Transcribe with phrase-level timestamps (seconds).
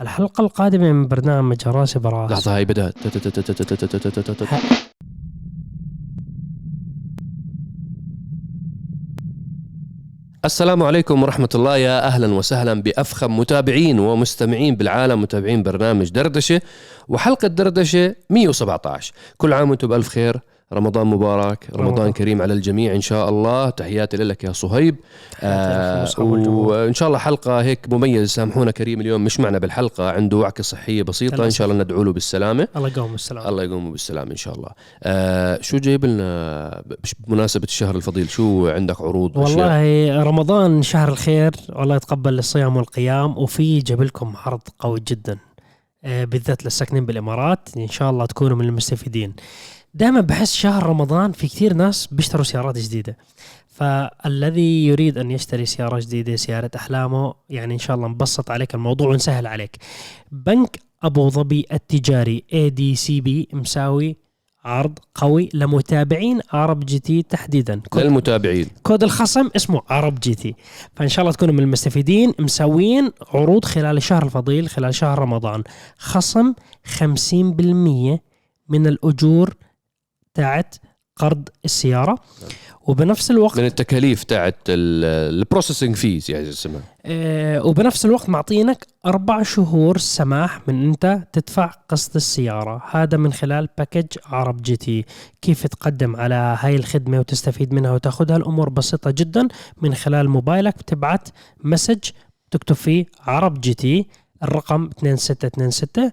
[0.00, 2.94] الحلقة القادمة من برنامج راسي براس لحظة هاي بدأت
[10.44, 16.60] السلام عليكم ورحمة الله يا أهلا وسهلا بأفخم متابعين ومستمعين بالعالم متابعين برنامج دردشة
[17.08, 20.40] وحلقة دردشة 117 كل عام وأنتم بألف خير
[20.72, 22.12] رمضان مبارك رمضان, رمضان.
[22.12, 23.70] كريم على الجميع إن شاء الله.
[23.70, 24.96] تحياتي لك يا صهيب.
[25.40, 26.06] آه.
[26.18, 28.26] وإن شاء الله حلقة هيك مميزة.
[28.26, 31.44] سامحونا كريم اليوم مش معنا بالحلقة عنده وعكة صحية بسيطة.
[31.44, 31.50] إن.
[31.50, 32.68] شاء الله ندعو له بالسلامة.
[32.76, 34.68] الله يقوم السلام الله يقوم بالسلامة إن شاء الله.
[35.02, 36.82] آه شو جايب لنا
[37.26, 43.38] بمناسبة الشهر الفضيل؟ شو عندك عروض أشياء؟ والله رمضان شهر الخير والله يتقبل الصيام والقيام
[43.38, 45.38] وفي جاب لكم عرض قوي جدا.
[46.04, 47.68] آه، بالذات للساكنين بالإمارات.
[47.76, 49.34] إن شاء الله تكونوا من المستفيدين.
[49.96, 53.16] دائما بحس شهر رمضان في كثير ناس بيشتروا سيارات جديدة.
[53.66, 59.08] فالذي يريد أن يشتري سيارة جديدة سيارة أحلامه يعني إن شاء الله نبسط عليك الموضوع
[59.08, 59.76] ونسهل عليك.
[60.32, 64.16] بنك أبو ظبي التجاري ADCB مساوي
[64.64, 67.80] عرض قوي لمتابعين عرب GT تحديدا.
[67.90, 68.66] كود للمتابعين.
[68.82, 70.54] كود الخصم اسمه عرب GT
[70.94, 75.62] فإن شاء الله تكونوا من المستفيدين مسوين عروض خلال الشهر الفضيل خلال شهر رمضان.
[75.98, 76.52] خصم
[76.98, 78.20] 50%
[78.68, 79.54] من الأجور
[80.36, 80.74] تاعت
[81.16, 82.18] قرض السيارة.
[82.86, 86.80] وبنفس الوقت من التكاليف تاعت ال processing fees يعني اسمها.
[87.06, 92.82] آه وبنفس الوقت معطينك أربع شهور سماح من أنت تدفع قسط السيارة.
[92.90, 95.04] هذا من خلال package عرب GT
[95.42, 99.48] كيف تقدم على هاي الخدمة وتستفيد منها وتأخذها؟ الأمور بسيطة جدا.
[99.82, 101.28] من خلال موبايلك بتبعت
[101.64, 102.10] message
[102.50, 104.06] تكتب فيه عرب GT
[104.42, 106.10] الرقم 2626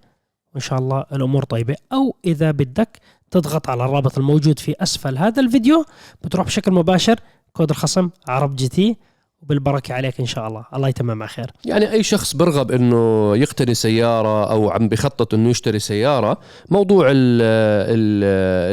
[0.54, 1.76] وإن شاء الله الأمور طيبة.
[1.94, 3.00] أو إذا بدك
[3.32, 5.86] تضغط على الرابط الموجود في أسفل هذا الفيديو
[6.24, 7.20] بتروح بشكل مباشر
[7.54, 8.98] كود الخصم عرب GT
[9.44, 10.64] وبالبركة عليك إن شاء الله.
[10.76, 11.52] الله يتمم على خير.
[11.66, 16.38] يعني أي شخص برغب إنه يقتني سيارة أو عم بخطط إنه يشتري سيارة
[16.70, 18.24] موضوع ال ال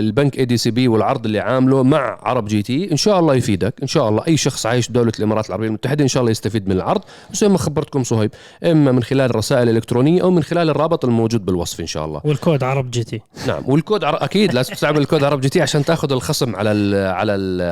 [0.06, 3.74] البنك ADCB والعرض اللي عامله مع عرب GT إن شاء الله يفيدك.
[3.82, 6.76] إن شاء الله أي شخص عايش بدوله الإمارات العربية المتحدة إن شاء الله يستفيد من
[6.76, 7.00] العرض.
[7.32, 8.30] زي ما خبرتكم صهيب
[8.64, 12.20] إما من خلال الرسائل الإلكترونية أو من خلال الرابط الموجود بالوصف إن شاء الله.
[12.24, 13.20] والكود عرب GT.
[13.46, 14.24] نعم والكود عر...
[14.24, 17.62] أكيد لازم تستعمل الكود عرب GT عشان تأخذ الخصم على ال على ال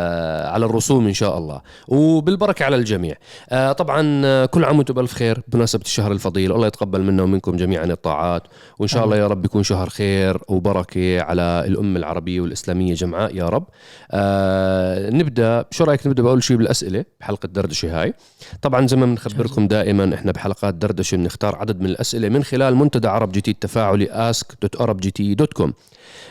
[0.48, 1.60] على الرسوم إن شاء الله.
[1.88, 3.14] وبالبركة على الجميع.
[3.50, 6.52] آه طبعا آه، كل عام وأنتم بألف خير بمناسبة الشهر الفضيل.
[6.52, 8.42] الله يتقبل منا ومنكم جميعا الطاعات.
[8.78, 13.48] وإن شاء الله يا رب يكون شهر خير وبركة على الأمة العربية والإسلامية جمعاء يا
[13.48, 13.64] رب.
[14.10, 18.14] آه نبدأ شو رأيك نبدأ بأول شيء بالأسئلة بحلقة دردشة هاي؟
[18.62, 23.08] طبعا زي ما بنخبركم دائما إحنا بحلقات دردشة بنختار عدد من الأسئلة من خلال منتدى
[23.08, 25.70] عرب جي تي التفاعلي ask.arabgt.com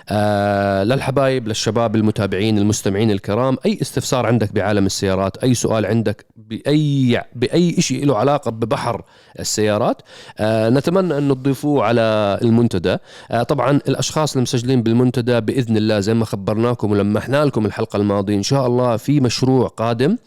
[0.09, 7.21] آه للحبايب للشباب المتابعين المستمعين الكرام أي استفسار عندك بعالم السيارات أي سؤال عندك بأي
[7.35, 9.01] بأي شيء له علاقة ببحر
[9.39, 10.01] السيارات
[10.37, 12.97] آه نتمنى أن تضيفوه على المنتدى.
[13.31, 18.43] آه طبعا الأشخاص المسجلين بالمنتدى بإذن الله زي ما خبرناكم ولمحنا لكم الحلقة الماضية إن
[18.43, 20.17] شاء الله في مشروع قادم.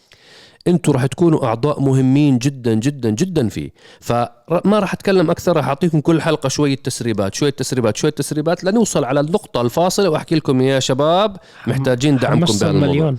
[0.67, 3.71] أنتم راح تكونوا أعضاء مهمين جدا جدا جدا فيه.
[4.01, 9.05] فما راح أتكلم أكثر راح أعطيكم كل حلقة شوية تسريبات شوية تسريبات شوية تسريبات لنوصل
[9.05, 10.11] على النقطة الفاصلة.
[10.11, 13.15] وأحكي لكم يا شباب محتاجين دعمكم بهذا الموضوع.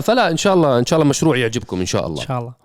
[0.00, 2.22] فلا إن شاء الله إن شاء الله مشروع يعجبكم إن شاء الله.
[2.22, 2.64] إن شاء الله.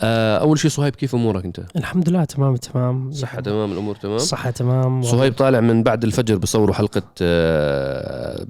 [0.00, 3.12] آه أول شيء صهيب كيف أمورك أنت؟ الحمد لله تمام تمام.
[3.12, 5.02] صحة تمام الأمور تمام؟ صحة تمام.
[5.02, 7.02] صهيب طالع من بعد الفجر بصوروا حلقة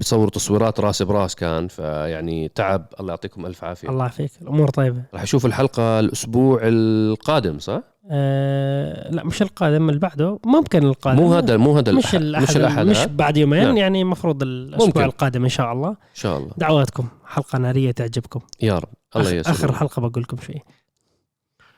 [0.08, 2.86] بصوروا تصويرات راس براس كان فيعني تعب.
[3.00, 3.88] الله يعطيكم ألف عافية.
[3.88, 4.30] الله يعافيك.
[4.42, 5.02] الأمور طيبة.
[5.14, 10.38] راح أشوف الحلقة الأسبوع القادم صح؟ آه لا مش القادم اللي بعده.
[10.46, 11.22] ممكن القادم.
[11.22, 13.76] مو هذا مو هذا مش الأحد مش الأحد مش؟ بعد يومين نعم.
[13.76, 15.02] يعني المفروض الأسبوع ممكن.
[15.02, 15.88] القادم إن شاء الله.
[15.88, 16.50] إن شاء الله.
[16.56, 18.40] دعواتكم حلقة نارية تعجبكم.
[18.62, 18.88] يا رب.
[19.16, 20.62] الله يسر آخر حلقة بقول لكم شيء.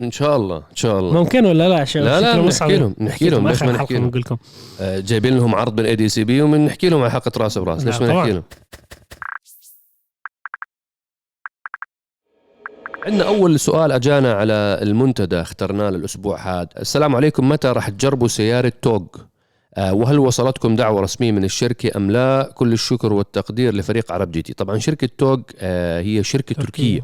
[0.03, 1.13] إن شاء الله إن شاء الله.
[1.13, 2.71] ممكن ولا لا؟ شو لا، لا، مصعب.
[2.71, 4.37] لهم- نحكي لهم، ليش ما نحكي لهم؟ لكم
[4.81, 8.21] آه، جايبين لهم عرض من ADCB وبنحكي لهم على حلقة رأس براس ليش لا، ما.
[8.21, 8.43] نحكي لهم؟
[13.07, 16.69] عندنا أول سؤال أجانا على المنتدى اخترناه للأسبوع هذا.
[16.81, 19.07] السلام عليكم متى راح تجربوا سيارة TOGG
[19.75, 24.53] آه، وهل وصلتكم دعوة رسمية من الشركة أم لا؟ كل الشكر والتقدير لفريق عرب GT.
[24.53, 27.01] طبعا شركة TOGG آه، هي شركة تركية.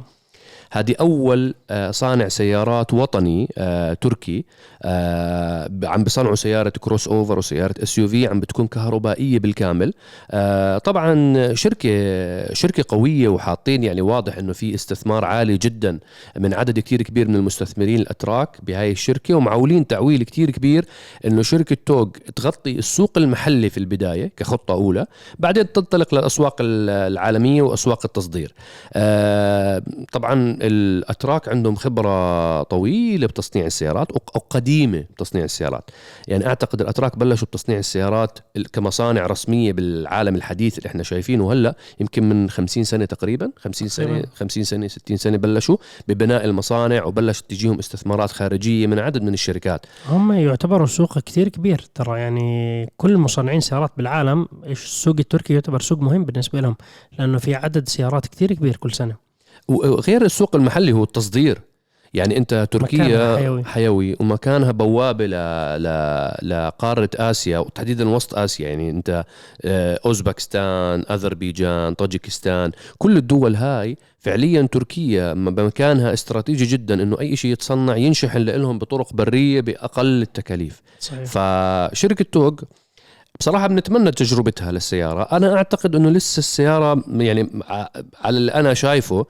[0.72, 4.44] هذه أول آه، صانع سيارات وطني آه، تركي.
[4.82, 9.94] آه، عم بصنعوا سيارة crossover وسيارة SUV عم بتكون كهربائية بالكامل.
[10.84, 11.88] طبعا شركة
[12.54, 15.98] شركة قوية وحاطين يعني واضح إنه في استثمار عالي جدا
[16.38, 20.84] من عدد كتير كبير من المستثمرين الأتراك بهاي الشركة ومعولين تعويل كتير كبير
[21.26, 25.06] إنه شركة TOGG تغطي السوق المحلي في البداية كخطة أولى
[25.38, 28.54] بعدين تنطلق للأسواق ال- العالمية وأسواق التصدير.
[30.12, 35.90] طبعا الأتراك عندهم خبرة طويلة بتصنيع السيارات أو قديمة بتصنيع السيارات.
[36.28, 38.38] يعني أعتقد الأتراك بلشوا بتصنيع السيارات
[38.72, 44.24] كمصانع رسمية بالعالم الحديث اللي إحنا شايفينه هلأ يمكن من 50 سنة تقريبا 50 سنة
[44.34, 45.76] 50 سنة 60 سنة بلشوا
[46.08, 49.86] ببناء المصانع وبلشت تجيهم استثمارات خارجية من عدد من الشركات.
[50.08, 51.84] هم يعتبروا سوق كثير كبير.
[51.94, 56.76] ترى يعني كل مصنعين سيارات بالعالم السوق التركي يعتبر سوق مهم بالنسبة لهم
[57.18, 59.25] لأنه في عدد سيارات كثير كبير كل سنة.
[59.68, 61.60] وغير السوق المحلي هو التصدير
[62.14, 63.64] يعني أنت تركيا حيوي.
[63.64, 65.34] حيوي ومكانها بوابة ل...
[65.82, 65.88] ل...
[66.48, 69.24] لقارة آسيا وتحديدا وسط آسيا يعني أنت
[69.64, 77.52] آه، أوزبكستان أذربيجان طاجيكستان كل الدول هاي فعليا تركيا بمكانها استراتيجي جدا إنه أي شيء
[77.52, 81.24] يتصنع ينشحن لهم بطرق برية بأقل التكاليف صحيح.
[81.24, 82.60] فشركة توج
[83.40, 85.22] بصراحة بنتمنى تجربتها للسيارة.
[85.22, 87.50] أنا أعتقد أنه لسه السيارة يعني
[88.24, 89.26] على اللي أنا شايفه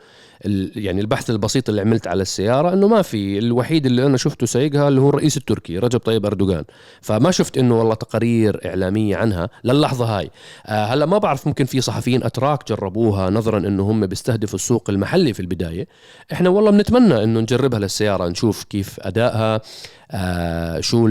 [0.76, 4.88] يعني البحث البسيط اللي عملت على السيارة إنه ما في الوحيد اللي أنا شفته سايقها
[4.88, 6.64] اللي هو الرئيس التركي رجب طيب أردوغان.
[7.00, 10.30] فما شفت إنه والله تقارير إعلامية عنها للحظة هاي.
[10.66, 15.32] آه هلا ما بعرف ممكن في صحفيين أتراك جربوها نظرا إنه هم بيستهدفوا السوق المحلي
[15.32, 15.86] في البداية.
[16.32, 19.60] إحنا والله بنتمنى إنه نجربها للسيارة نشوف كيف أدائها
[20.10, 21.08] آه شو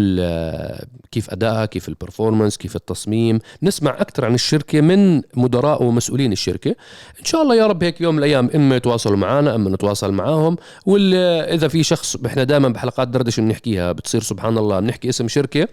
[1.12, 3.40] كيف أدائها كيف البرفورمانس كيف التصميم.
[3.64, 6.76] نسمع أكثر عن الشركة من مدراء ومسؤولين الشركة.
[7.20, 10.58] إن شاء الله يا رب هيك يوم من الأيام إما يتواصلوا معنا أما نتواصل معاهم.
[10.86, 15.68] واذا في شخص إحنا دائما بحلقات دردشة بنحكيها بتصير سبحان الله بنحكي اسم شركة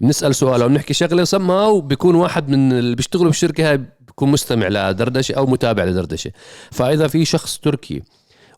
[0.00, 4.68] بنسال سؤال أو بنحكي شغلة سمها وبيكون واحد من اللي بيشتغلوا بالشركة هاي بيكون مستمع
[4.68, 6.30] لدردشة أو متابع لدردشة.
[6.70, 8.02] فإذا في شخص تركي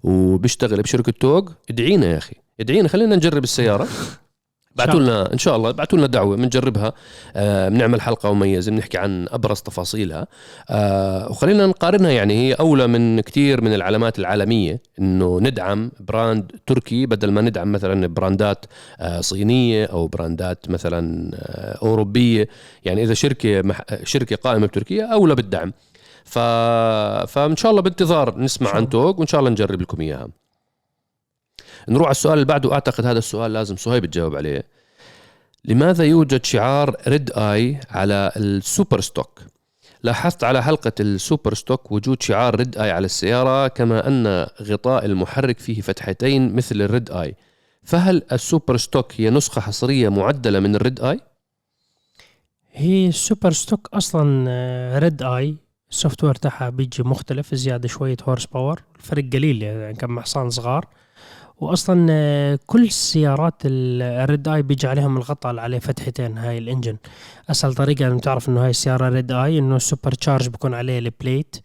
[0.03, 2.35] وبيشتغل بشركة TOGG ادعينا يا أخي.
[2.61, 3.89] ادعينا خلينا نجرب السيارة.
[4.75, 6.93] بعتوا لنا إن شاء الله بعتوا لنا دعوة بنجربها
[7.37, 10.27] آه بنعمل حلقة مميزة بنحكي عن أبرز تفاصيلها.
[10.71, 17.07] آه وخلينا نقارنها يعني هي أولى من كثير من العلامات العالمية إنه ندعم brand تركي
[17.07, 18.65] بدل ما ندعم مثلا براندات
[19.01, 22.49] آه صينية أو براندات مثلا آه أوروبية.
[22.85, 23.83] يعني إذا شركة مح...
[24.05, 25.73] شركة قائمة بتركيا أولى بالدعم.
[26.25, 26.39] ف...
[27.29, 30.29] فإن شاء الله بانتظار نسمع عن TOGG وإن شاء الله نجرب لكم إياها.
[31.89, 32.73] نروح على السؤال اللي بعده.
[32.73, 34.65] أعتقد هذا السؤال لازم صهيب تجاوب عليه.
[35.65, 39.41] لماذا يوجد شعار Redeye على ال Super Stock؟
[40.03, 45.59] لاحظت على حلقة ال Super Stock وجود شعار Redeye على السيارة كما أن غطاء المحرك
[45.59, 47.35] فيه فتحتين مثل ال Redeye.
[47.83, 51.21] فهل ال Super Stock هي نسخة حصرية معدلة من ال Redeye؟
[52.73, 54.49] هي ال Super Stock أصلا
[54.99, 55.57] Redeye ال
[55.91, 60.87] software تاعها بيجي مختلف زيادة شوية horsepower الفرق قليل يعني كم حصان صغار.
[61.61, 66.97] واصلا آه، كل السيارات ال Redeye بيجي عليهم الغطاء اللي عليه فتحتين هاي ال engine.
[67.51, 71.57] أسهل طريقة انه تعرف إنه هاي السيارة Redeye إنه ال supercharge بكون عليه ال plate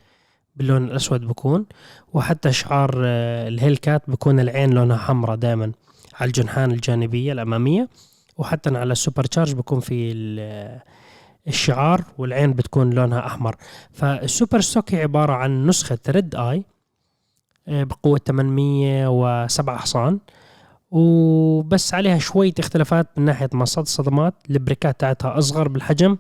[0.55, 1.65] باللون الأسود بكون
[2.13, 5.71] وحتى شعار آه، ال Hellcat بكون العين لونها حمراء دائما
[6.19, 7.89] على الجنحان الجانبية الأمامية
[8.37, 10.83] وحتى على ال supercharge بكون في آه،
[11.47, 13.55] الشعار والعين بتكون لونها أحمر.
[13.91, 16.63] فال Super Stock هي عبارة عن نسخة Redeye
[17.69, 20.19] بقوة 807 حصان.
[20.91, 24.33] وبس عليها شوية اختلافات من ناحية مصاص الصدمات.
[24.49, 26.17] البريكات تاعتها أصغر بالحجم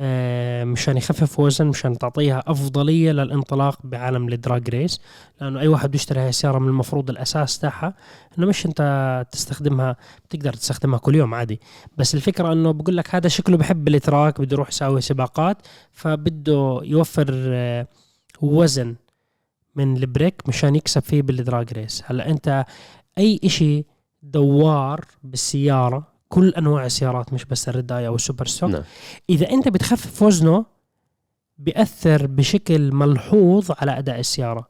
[0.00, 5.00] آه، مشان يخفف وزن مشان تعطيها أفضلية للانطلاق بعالم ال drag race.
[5.40, 7.94] لأنه أي واحد بيشتري هاي السيارة من المفروض الأساس تاعها
[8.38, 9.96] إنه مش أنت تستخدمها
[10.28, 11.60] بتقدر تستخدمها كل يوم عادي.
[11.96, 15.56] بس الفكرة إنه بقول لك هذا شكله بحب ال track بده يروح يساوي سباقات
[15.92, 17.86] فبده يوفر آه،
[18.40, 18.94] وزن
[19.78, 22.02] من ال brake مشان يكسب فيه بال drag race.
[22.06, 22.64] هلا انت
[23.18, 23.84] أي إشي
[24.22, 28.70] دوار بالسيارة كل أنواع السيارات مش بس ال Redeye أو ال Super Stock.
[28.70, 28.82] نعم.
[29.30, 30.64] إذا أنت بتخفف وزنه
[31.58, 34.68] بيأثر بشكل ملحوظ على أداء السيارة.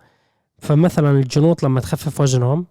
[0.59, 2.67] فمثلا الجنوط لما تخفف وزنهم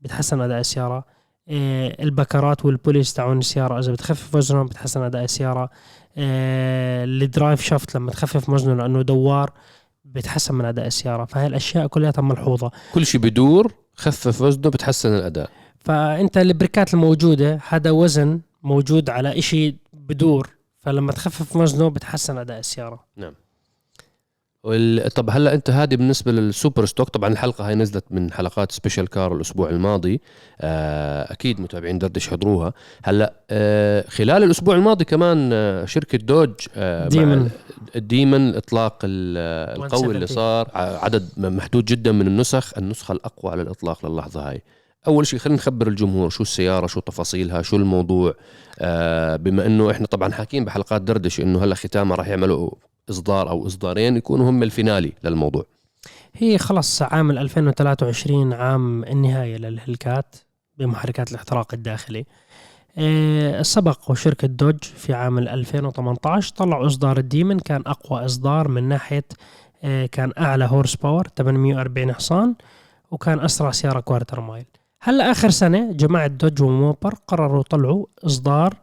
[0.00, 1.04] بتحسن أداء السيارة.
[1.48, 5.70] إيه البكرات وال pulleys تاعون السيارة إذا بتخفف وزنهم بتحسن أداء السيارة.
[6.16, 9.52] إيه ال drive shaft لما تخفف وزنه لأنه دوار.
[10.14, 15.50] بيتحسن من أداء السيارة فهي الاشياء كلها ملحوظه كل شيء بدور خفف وزنه بتحسن الأداء.
[15.78, 23.04] فأنت البريكات الموجودة هذا وزن موجود على شيء بدور فلما تخفف وزنه بتحسن أداء السيارة.
[23.16, 23.34] نعم.
[25.14, 29.08] طب هلا انت هذه بالنسبة لل Super Stock طبعا الحلقة هاي نزلت من حلقات Special
[29.08, 30.20] Car الأسبوع الماضي.
[30.60, 32.72] آه، أكيد متابعين دردش حضروها.
[33.04, 36.50] هلا آه، خلال الأسبوع الماضي كمان آه، شركة Dodge
[37.08, 37.50] Demon.
[37.96, 40.68] Demon الاطلاق القوي اللي صار.
[40.74, 42.78] عدد محدود جدا من النسخ.
[42.78, 44.62] النسخة الأقوى على الإطلاق للحظة هاي.
[45.06, 48.34] أول شيء خلينا نخبر الجمهور شو السيارة شو تفاصيلها شو الموضوع.
[49.36, 52.70] بما إنه إحنا طبعا حاكين بحلقات دردش إنه هلا ختامها راح يعملوا
[53.10, 55.64] إصدار أو إصدارين يكونوا هم ال finale للموضوع.
[56.34, 60.36] هي خلص عام 2023 عام النهاية لل Hellcat
[60.78, 62.24] بمحركات الاحتراق الداخلي.
[62.98, 68.88] آه، سبق شركة Dodge في عام 2018 طلعوا إصدار ال Demon كان أقوى إصدار من
[68.88, 69.24] ناحية
[69.84, 72.54] آه، كان أعلى horse power 840 حصان
[73.10, 74.64] وكان أسرع سيارة quarter mile.
[75.00, 78.76] هلأ آخر سنة جماعة Dodge و Mopar قرروا يطلعوا إصدار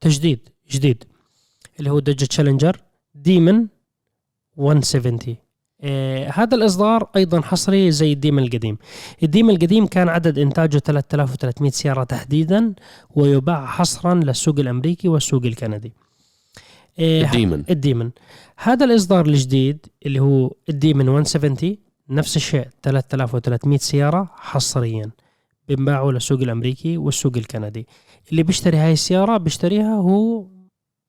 [0.00, 1.04] تجديد جديد
[1.78, 2.80] اللي هو Dodge Challenger
[3.22, 3.66] Demon
[4.56, 5.18] 170
[5.84, 8.78] آه هذا الإصدار أيضا حصري زي ال Demon القديم.
[9.22, 12.74] ال Demon القديم كان عدد إنتاجه 3300 سيارة تحديدا
[13.14, 15.92] ويباع حصرا للسوق الأمريكي والسوق الكندي.
[16.98, 18.10] آه ال Demon ال Demon
[18.56, 21.76] هذا الإصدار الجديد اللي هو ال Demon 170
[22.08, 25.10] نفس الشيء 3300 سيارة حصريا
[25.68, 27.86] بينباعوا للسوق الأمريكي والسوق الكندي.
[28.30, 30.46] اللي بيشتري هاي السيارة بيشتريها هو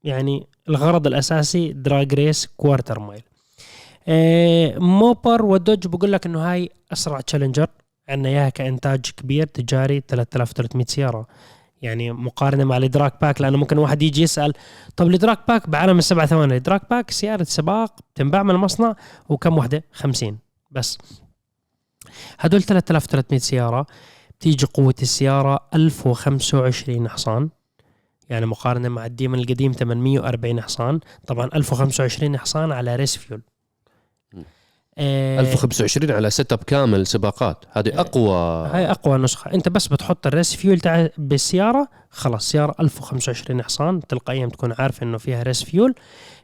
[0.04, 3.24] يعني الغرض الأساسي drag race quarter mile
[4.80, 7.68] Mopar و Dodge بقول لك إنه هاي أسرع Challenger
[8.10, 11.28] عندنا إياها كإنتاج كبير تجاري 3300 سيارة.
[11.82, 14.54] يعني مقارنة مع ال Drag Pak لأنه ممكن واحد يجي يسأل
[14.96, 18.96] طب ال Drag Pak بعالم السبع ثواني ال Drag Pak سيارة سباق تنباع من المصنع
[19.30, 20.38] وكم وحده 50
[20.72, 20.98] بس
[22.40, 23.86] هدول 3300 سيارة
[24.40, 27.50] بتيجي قوة السيارة 1025 حصان.
[28.30, 31.00] يعني مقارنة مع ال Demon القديم 840 حصان.
[31.28, 33.42] طبعا 1025 حصان على race fuel
[34.98, 37.66] آه 1025 على set up كامل سباقات.
[37.72, 38.68] هذه أقوى.
[38.68, 39.54] هاي أقوى نسخة.
[39.54, 44.00] أنت بس بتحط ال race fuel تاع بالسيارة خلاص سيارة 1025 حصان.
[44.00, 45.96] تلقائيا تكون عارف إنه فيها race fuel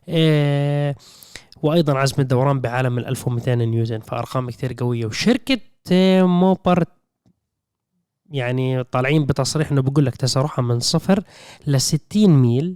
[0.09, 0.95] آه
[1.63, 5.05] وأيضا عزم الدوران بعالم ال 1200 نيوتن فأرقام كثير قوية.
[5.05, 5.59] وشركة
[5.91, 6.83] آه، موبر
[8.31, 11.24] يعني طالعين بتصريح إنه بقول لك تسارعها من صفر
[11.67, 12.75] ل 60 ميل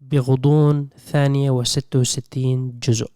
[0.00, 2.36] بغضون ثانية و66
[2.82, 3.10] جزء.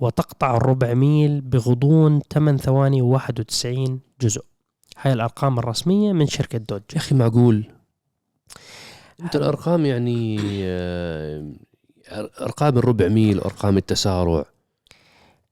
[0.00, 4.44] وتقطع الربع ميل بغضون 8 ثواني و91 جزء.
[5.00, 6.82] هاي الأرقام الرسمية من شركة دوج.
[6.92, 7.70] يا أخي معقول.
[9.20, 11.52] أنت الأرقام يعني آه،
[12.40, 14.44] أرقام الربع ميل أرقام التسارع.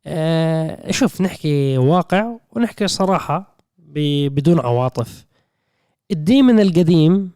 [0.07, 3.52] آه شوف نحكي واقع ونحكي صراحة.
[4.29, 5.27] بدون عواطف.
[6.11, 7.31] ال Demon القديم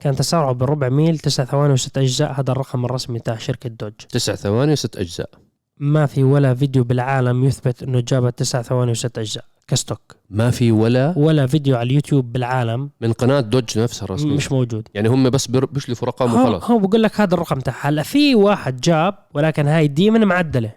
[0.00, 2.40] كان تسارعه بالربع ميل 9 ثواني و6 أجزاء.
[2.40, 3.92] هذا الرقم الرسمي تاع شركة Dodge.
[3.92, 5.30] 9 ثواني و6 أجزاء.
[5.78, 9.44] ما في ولا فيديو بالعالم يثبت إنه جابت 9 ثواني و6 أجزاء.
[9.68, 10.16] ك stock.
[10.30, 12.90] ما في ولا ولا فيديو على اليوتيوب بالعالم.
[13.00, 14.36] من قناة Dodge نفسها الرسمية.
[14.36, 14.88] مش موجود.
[14.94, 16.64] يعني هم بس بيشلفوا رقم وخلاص.
[16.70, 17.88] هو بقول لك هذا الرقم تاعها.
[17.88, 20.72] هلا في واحد جاب ولكن هاي Demon معدلة.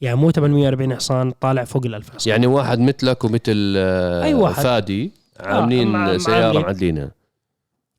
[0.00, 2.30] يعني مو 840 حصان طالع فوق ال 1000 حصان.
[2.32, 4.62] يعني واحد مثلك ومثل آه، أي واحد.
[4.62, 6.58] فادي عاملين آه سيارة.
[6.58, 7.10] معدلينها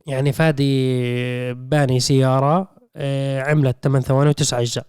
[0.08, 4.86] يعني فادي باني سيارة آه، عملت 8 ثواني و9 أجزاء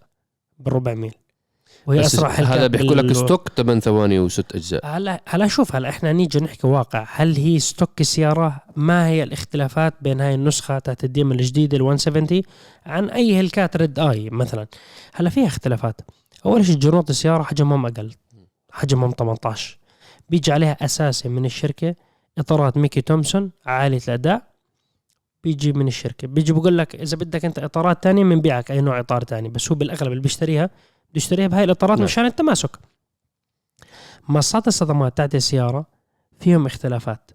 [0.58, 1.14] بالربع ميل.
[1.86, 4.86] وهي أسرع Hellcat هذا بيحكوا لك stock 8 ثواني وست أجزاء.
[4.86, 7.06] هلا هلا شوف هلا إحنا نيجي نحكي واقع.
[7.10, 11.82] هل هي stock السيارة؟ ما هي الاختلافات بين هاي النسخة تاعت ال Demon الجديدة ال
[11.82, 12.42] 170
[12.86, 14.66] عن أي Hellcat Redeye مثلا؟
[15.14, 16.00] هلا فيها اختلافات.
[16.46, 18.14] أول شيء جنوط السيارة حجمهم أقل
[18.72, 19.78] حجمهم 18
[20.28, 21.94] بيجي عليها أساسي من الشركة
[22.38, 24.52] إطارات Mickey Thompson عالية الأداء.
[25.44, 29.22] بيجي من الشركة بيجي بقول لك إذا بدك أنت إطارات تانية بنبيعك أي نوع إطار
[29.22, 30.70] تاني بس هو بالأغلب اللي بيشتريها
[31.14, 32.04] بيشتريها بهاي الإطارات نعم.
[32.04, 32.78] مشان التماسك
[34.28, 35.86] مصات الصدمات تاعت السيارة
[36.40, 37.30] فيهم اختلافات.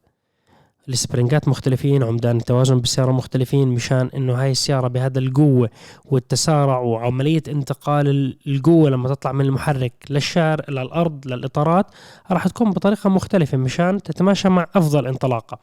[0.89, 5.70] السبرنجات مختلفين عمدان التوازن بالسيارة مختلفين مشان إنه هاي السيارة بهذا القوة
[6.06, 11.86] والتسارع وعملية انتقال ال- القوة لما تطلع من المحرك للشارع للأرض للإطارات
[12.32, 15.60] راح تكون بطريقة مختلفة مشان تتماشى مع أفضل انطلاقة.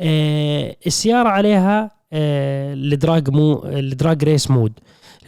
[0.00, 4.72] آه السيارة عليها آه ال drag مو ال drag race mode.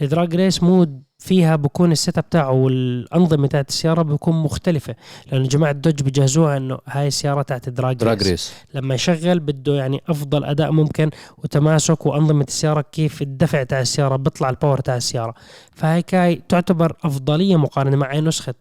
[0.01, 4.95] ال drag race mode فيها بكون ال set up تاعه والأنظمة تاعت السيارة بكون مختلفة.
[5.31, 8.29] لأنه جماعة Dodge بيجهزوها إنه هاي السيارة تاعت drag, drag race.
[8.29, 14.15] race لما يشغل بده يعني أفضل أداء ممكن وتماسك وأنظمة السيارة كيف الدفع تاع السيارة
[14.15, 15.33] بيطلع ال power تاع السيارة.
[15.75, 18.53] فهي كاي تعتبر أفضلية مقارنة مع أي نسخة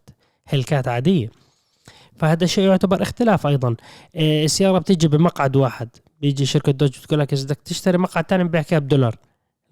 [0.47, 1.31] Hellcat عادية.
[2.17, 3.77] فهذا الشيء يعتبر اختلاف أيضا.
[4.15, 5.89] إيه، السيارة بتيجي بمقعد واحد.
[6.21, 9.17] بيجي شركة Dodge بتقول لك إذا بدك تشتري مقعد ثاني ببيعك بدولار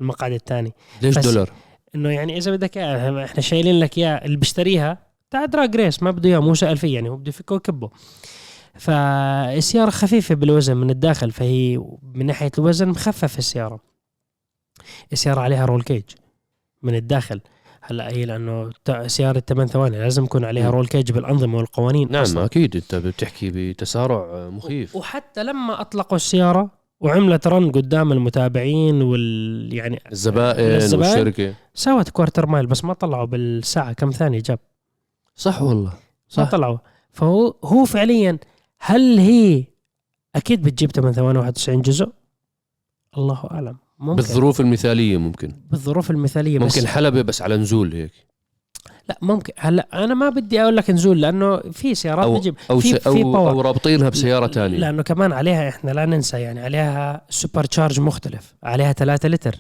[0.01, 1.51] المقعد الثاني ليش دولار؟
[1.95, 4.99] إنه يعني إذا بدك اياه إحنا شايلين لك اياه اللي بيشتريها
[5.31, 7.91] تاع drag race ما بده اياه مو سأل فيه يعني هو بده يفكه ويكبه
[8.75, 11.79] فالسيارة خفيفة بالوزن من الداخل فهي
[12.15, 13.81] من ناحية الوزن مخفف السيارة
[15.13, 16.03] السيارة عليها roll cage
[16.83, 17.41] من الداخل
[17.83, 18.71] هلأ هي لأنه
[19.07, 20.71] سيارة 8 ثواني لازم يكون عليها.
[20.71, 22.45] roll cage بالأنظمة والقوانين نعم أصلاً.
[22.45, 30.01] أكيد أنت بتحكي بتسارع مخيف وحتى لما أطلقوا السيارة وعملت run قدام المتابعين وال يعني
[30.13, 31.55] الزبائن الزبائن والشركة.
[31.75, 34.59] سوت quarter mile بس ما طلعوا بالساعة كم ثانية جاب.
[35.35, 35.91] صح والله.
[35.91, 35.97] ما
[36.29, 36.51] صح.
[36.51, 36.79] طلعوا.
[37.13, 38.39] فهو هو فعليا
[38.79, 39.65] هل هي
[40.37, 42.09] أكيد بتجيب 8 ثواني 91 جزء؟
[43.19, 43.77] الله أعلم.
[43.99, 44.17] ممكن.
[44.17, 45.53] بالظروف المثالية ممكن.
[45.71, 48.13] بالظروف المثالية بس ممكن حلبة بس على نزول هيك.
[49.09, 49.53] لا ممكن.
[49.59, 53.07] هلا أنا ما بدي أقول لك نزول لأنه في سيارات أو بتجيب أو في- في
[53.07, 53.51] أو, power.
[53.51, 58.55] أو رابطينها بسيارة ثانية لأنه كمان عليها إحنا لا ننسى يعني عليها supercharge مختلف.
[58.63, 59.55] عليها 3 لتر.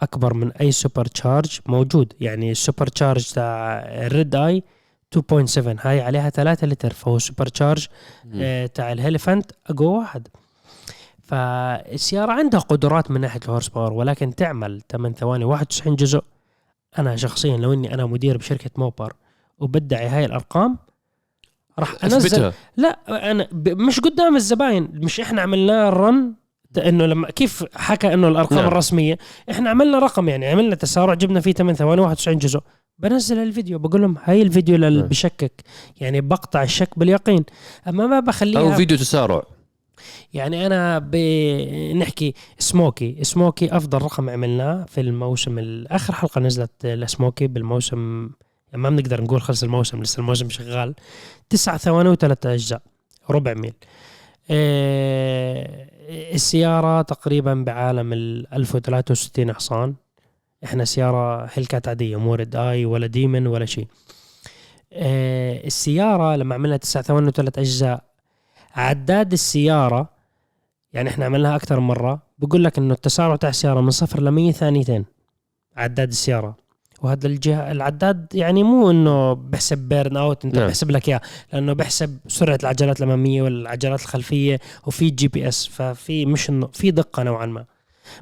[0.00, 2.12] أكبر من أي super charge موجود.
[2.20, 4.62] يعني ال super charge تاع ال Redeye
[5.10, 7.86] 2.7 هاي عليها 3 لتر فهو super charge
[8.34, 10.28] آه، تاع ال Hellephant أقوى واحد.
[11.22, 16.22] فالسيارة عندها قدرات من ناحية ال horse power ولكن تعمل 8 ثواني 91 جزء.
[16.98, 19.12] أنا شخصيا لو إني أنا مدير بشركة موبر
[19.58, 20.78] وبدعي هاي الأرقام
[21.78, 22.98] راح أنزل اثبتها لا
[23.30, 23.48] أنا.
[23.52, 26.34] مش قدام الزباين مش إحنا عملنا ال run
[26.78, 28.64] إنه لما كيف حكى إنه الأرقام نعم.
[28.64, 28.72] نعم.
[28.72, 29.18] الرسمية
[29.50, 32.60] إحنا عملنا رقم يعني عملنا تسارع جبنا فيه 8 ثواني 91 جزء
[32.98, 35.08] بنزل الفيديو بقول لهم هاي الفيديو اللي نعم.
[35.08, 35.62] بشكك
[36.00, 37.44] يعني بقطع الشك باليقين
[37.88, 39.42] أما ما بخليها أو فيديو تسارع
[40.34, 43.24] يعني أنا بنحكي سموكي.
[43.24, 48.30] سموكي أفضل رقم عملناه في الموسم ال- اخر حلقة نزلت لسموكي بالموسم
[48.68, 50.94] يعني ما بنقدر نقول خلص الموسم لسه الموسم شغال.
[51.50, 52.82] تسعة ثواني وثلاثة أجزاء
[53.30, 53.74] ربع ميل.
[54.50, 55.90] إيه
[56.34, 59.94] السيارة تقريبا بعالم ال 1063 حصان.
[60.64, 63.86] إحنا سيارة هيلكات عادية مو Redeye ولا ديمن ولا شيء.
[64.92, 68.04] إيه السيارة لما عملنا تسعة ثواني وثلاث أجزاء
[68.74, 70.08] عداد السيارة
[70.92, 74.30] يعني إحنا عملناها أكثر من مرة بقول لك إنه التسارع تاع السيارة من صفر ل
[74.30, 75.04] 100 ثانيتين
[75.76, 76.56] عداد السيارة
[77.02, 80.66] وهذا الجهة العداد يعني مو إنه بحسب burnout أنت نعم.
[80.66, 81.20] بحسب لك إياه
[81.52, 87.46] لأنه بحسب سرعة العجلات الأمامية والعجلات الخلفية وفي GPS ففي مش إنه في دقة نوعا
[87.46, 87.64] ما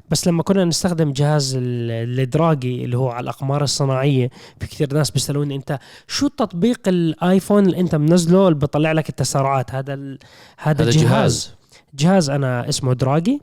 [0.09, 4.93] بس لما كنا نستخدم جهاز ال- ال Dragy اللي هو على الأقمار الصناعية في كثير
[4.93, 10.19] ناس بيسألوني أنت شو تطبيق الآيفون اللي أنت منزله اللي بيطلع لك التسارعات؟ هذا ال...
[10.57, 11.53] هذا هذا الجهاز جهاز.
[11.93, 13.41] جهاز أنا اسمه Dragy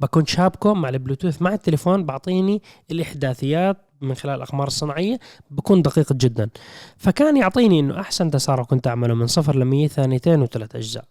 [0.00, 5.18] بكون شابكه مع البلوتوث مع التليفون بعطيني الإحداثيات من خلال الأقمار الصناعية.
[5.50, 6.48] بكون دقيق جدا.
[6.96, 11.04] فكان يعطيني إنه أحسن تسارع كنت أعمله من صفر ل 100 ثانيتين وثلاث أجزاء.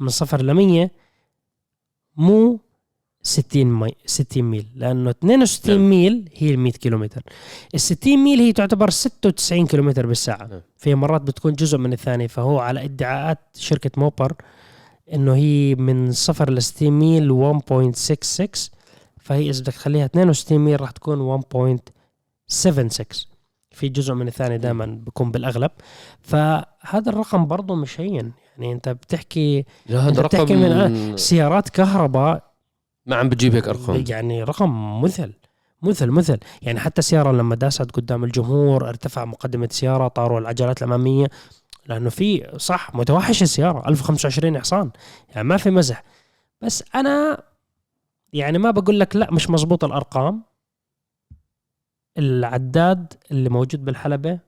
[0.00, 0.90] من صفر ل 100
[2.16, 2.60] مو
[3.28, 5.90] 60 مي 60 ميل لأنه 62 نعم.
[5.90, 7.22] ميل هي ال 100 كيلومتر.
[7.74, 10.46] ال 60 ميل هي تعتبر 96 كيلومتر بالساعة.
[10.46, 10.60] نعم.
[10.76, 14.32] في مرات بتكون جزء من الثانية فهو على ادعاءات شركة موبر
[15.12, 18.70] إنه هي من صفر ل 60 ميل 1.66
[19.20, 23.26] فهي إذا بدك تخليها 62 ميل راح تكون 1.76
[23.70, 25.70] في جزء من الثانية دائما بيكون بالأغلب.
[26.20, 28.32] فهذا الرقم برضه مش هين.
[28.58, 32.47] يعني أنت بتحكي لا هذا رقم بتحكي من سيارات كهرباء
[33.08, 34.04] ما عم بتجيب هيك أرقام.
[34.08, 35.32] يعني رقم مثل
[35.82, 41.26] مثل مثل يعني حتى السيارة لما داست قدام الجمهور ارتفع مقدمة السيارة طاروا العجلات الأمامية.
[41.86, 44.90] لأنه في صح متوحش السيارة 1025 حصان.
[45.28, 46.02] يعني ما في مزح.
[46.62, 47.42] بس أنا
[48.32, 50.42] يعني ما بقول لك لا مش مزبوط الأرقام.
[52.18, 54.38] العداد اللي موجود بالحلبة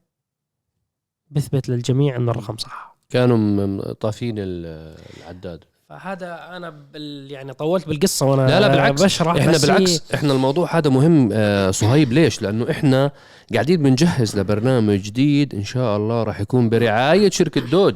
[1.30, 2.96] بثبت للجميع أن الرقم صح.
[3.10, 5.64] كانوا طافين ال- العداد.
[5.90, 9.02] فهذا أنا بال يعني طولت بالقصة وأنا لا لا بالعكس.
[9.02, 10.02] بشرح إحنا بالعكس.
[10.14, 12.12] إحنا الموضوع هذا مهم آه، صهيب.
[12.12, 13.10] ليش؟ لأنه إحنا
[13.54, 17.94] قاعدين بنجهز لبرنامج جديد إن شاء الله راح يكون برعاية شركة دوج.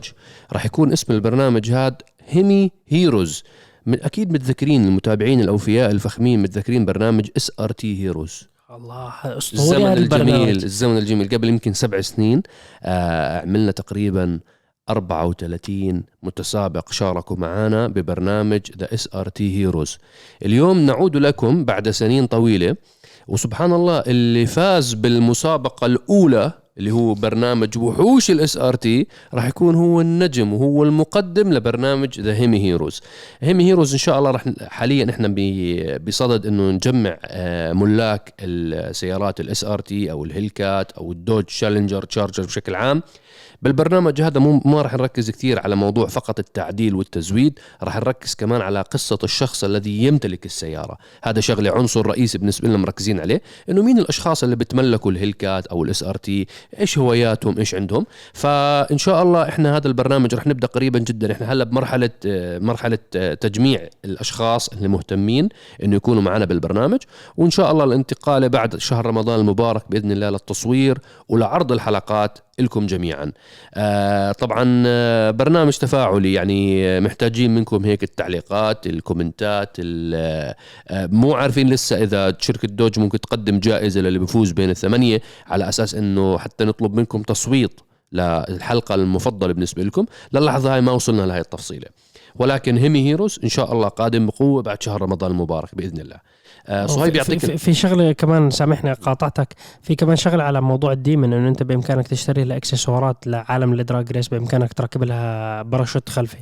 [0.52, 1.96] راح يكون اسم البرنامج هذا
[2.28, 3.42] Hemi Heroes
[3.86, 10.64] من أكيد متذكرين المتابعين الأوفياء الفخمين متذكرين برنامج SRT Heroes الله اسطوري الزمن الجميل البرنامج.
[10.64, 11.28] الزمن الجميل.
[11.28, 12.42] قبل يمكن سبع سنين
[12.82, 14.40] آه عملنا تقريبا
[14.90, 19.98] 34 متسابق شاركوا معنا ببرنامج The SRT Heroes
[20.44, 22.76] اليوم نعود لكم بعد سنين طويلة
[23.28, 30.00] وسبحان الله اللي فاز بالمسابقة الأولى اللي هو برنامج وحوش ال SRT راح يكون هو
[30.00, 33.00] النجم وهو المقدم لبرنامج The Hemi Heroes
[33.40, 35.34] Hemi Heroes إن شاء الله راح حاليا إحنا
[36.06, 42.74] بصدد إنه نجمع آه، ملاك السيارات ال SRT أو الهيلكات أو الدوج شالنجر تشارجر بشكل
[42.74, 43.02] عام.
[43.64, 48.60] بالبرنامج هذا مو ما راح نركز كثير على موضوع فقط التعديل والتزويد راح نركز كمان
[48.60, 50.98] على قصة الشخص الذي يمتلك السيارة.
[51.24, 55.84] هذا شغلة عنصر رئيسي بالنسبة لنا مركزين عليه إنه مين الأشخاص اللي بتملكوا الهيلكات أو
[55.84, 56.46] ال SRT؟
[56.80, 61.32] إيش هواياتهم؟ إيش عندهم؟ فإن شاء الله إحنا هذا البرنامج راح نبدأ قريبا جدا.
[61.32, 62.10] إحنا هلأ بمرحلة
[62.60, 65.48] مرحلة آه، تجميع الأشخاص اللي مهتمين
[65.82, 66.98] إنه يكونوا معنا بالبرنامج.
[67.36, 70.98] وإن شاء الله الانتقال بعد شهر رمضان المبارك بإذن الله للتصوير
[71.28, 73.32] ولعرض الحلقات لكم جميعا.
[73.74, 80.54] آه طبعا آه، برنامج تفاعلي يعني آه، محتاجين منكم هيك التعليقات الكومنتات ال-
[80.92, 85.94] مو عارفين لسه إذا شركة دوج ممكن تقدم جائزة للي بيفوز بين الثمانية على أساس
[85.94, 87.80] إنه حتى نطلب منكم تصويت
[88.12, 90.06] للحلقة المفضلة بالنسبة لكم.
[90.32, 91.86] للحظة هاي ما وصلنا لهي التفصيلة.
[92.36, 96.16] ولكن Hemi Heroes إن شاء الله قادم بقوة بعد شهر رمضان المبارك بإذن الله.
[96.86, 99.54] صهيب في, يعطيك في, في شغله كمان سامحني قاطعتك.
[99.82, 104.28] في كمان شغله على موضوع الديمن إنه أنت بإمكانك تشتري الاكسسوارات لعالم ال drag race
[104.28, 106.38] بإمكانك تركب لها باراشوت خلفي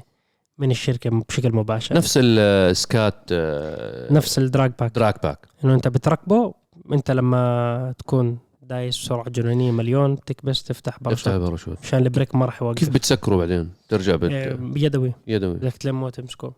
[0.58, 1.94] من الشركة بشكل مباشر.
[1.96, 4.94] نفس السكات آه، نفس ال drag pack.
[4.94, 5.38] drag pack.
[5.64, 6.54] إنه أنت بتركبه
[6.92, 11.28] أنت لما تكون دايس بسرعة جنونية مليون تكبس تفتح parachute.
[11.28, 12.78] ال parachute مشان ال brake ما راح يوقف.
[12.78, 14.30] كيف بتسكره بعدين؟ ترجع بت...
[14.76, 15.12] يدوي.
[15.26, 15.54] يدوي.
[15.54, 16.52] بدك تلمه وتمسكه.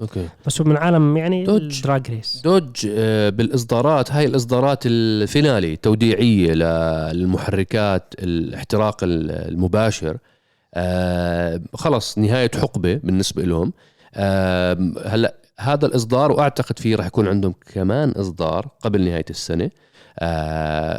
[0.00, 0.28] okay.
[0.46, 1.76] بس هو من عالم يعني دوج.
[1.76, 2.40] ال drag race.
[2.44, 10.18] دوج آه، بالإصدارات هاي الإصدارات ال finale توديعيه للمحركات الاحتراق المباشر
[10.74, 13.72] آه، خلص نهاية حقبة بالنسبة لهم.
[14.14, 19.70] آه، هلأ هذا الإصدار وأعتقد فيه راح يكون عندهم كمان إصدار قبل نهاية السنة.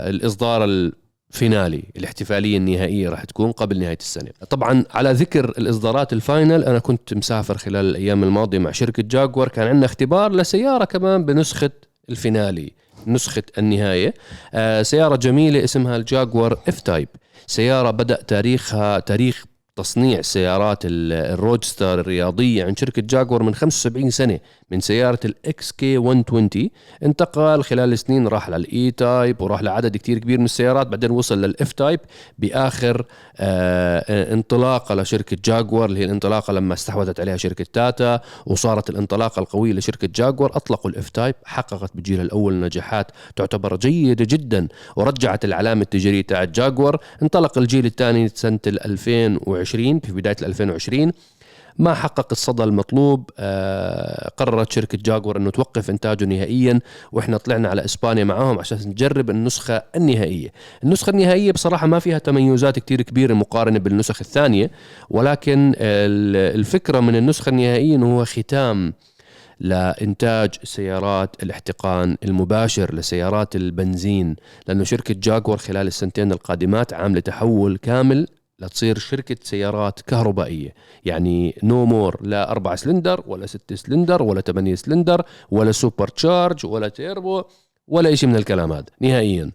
[0.09, 0.91] الإصدار
[1.34, 4.31] ال finale الاحتفالية النهائية راح تكون قبل نهاية السنة.
[4.49, 9.47] طبعا على ذكر الإصدارات ال final أنا كنت مسافر خلال الأيام الماضية مع شركة جاكور.
[9.47, 11.71] كان عندنا اختبار لسيارة كمان بنسخة
[12.10, 12.71] ال finale
[13.07, 14.13] نسخة النهاية.
[14.53, 17.08] آه سيارة جميلة اسمها الجاكور F-Type
[17.47, 24.39] سيارة بدأ تاريخها تاريخ تصنيع سيارات ال roadster الرياضية عند شركة جاكور من 75 سنة.
[24.71, 26.49] من سيارة ال XK 120
[27.03, 31.71] انتقل خلال السنين راح لل E-Type وراح لعدد كتير كبير من السيارات بعدين وصل لل
[31.73, 31.99] F-Type
[32.39, 33.05] بآخر
[33.38, 39.73] آه انطلاقة لشركة جاكور اللي هي الانطلاقة لما استحوذت عليها شركة تاتا وصارت الانطلاقة القوية
[39.73, 46.21] لشركة جاكور أطلقوا ال F-Type حققت بجيلها الأول نجاحات تعتبر جيدة جدا ورجعت العلامة التجارية
[46.21, 51.12] تاعت جاكور انطلق الجيل الثاني سنة 2020 في بداية 2020
[51.79, 53.29] ما حقق الصدى المطلوب.
[53.39, 56.79] آه، قررت شركة جاكور أنه توقف إنتاجه نهائيا
[57.11, 60.51] وإحنا طلعنا على إسبانيا معاهم عشان نجرب النسخة النهائية.
[60.83, 64.71] النسخة النهائية بصراحة ما فيها تميزات كتير كبيرة مقارنة بالنسخ الثانية
[65.09, 68.93] ولكن الفكرة من النسخة النهائية أنه هو ختام
[69.59, 74.35] لإنتاج سيارات الاحتقان المباشر لسيارات البنزين
[74.67, 78.27] لأنه شركة جاكور خلال السنتين القادمات عاملة تحول كامل
[78.62, 80.74] لتصير شركة سيارات كهربائية.
[81.06, 86.88] يعني no more لا أربعة سلندر ولا ستة سلندر ولا ثمانية سلندر ولا supercharge ولا
[86.88, 87.43] تيربو
[87.88, 88.86] ولا شيء من الكلام هذا.
[89.02, 89.52] نهائيا.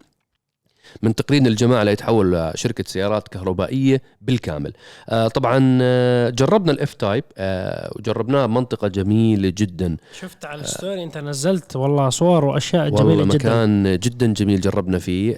[1.02, 4.72] من تقرير الجماعة ليتحول لشركة سيارات كهربائية بالكامل.
[5.09, 9.96] آه طبعا آه جربنا ال F-Type آه وجربناه بمنطقة جميلة جدا.
[10.20, 13.35] شفت على ال story أنت نزلت والله صور وأشياء والله جميلة جدا.
[13.35, 15.37] مكان جدا جميل جربنا فيه.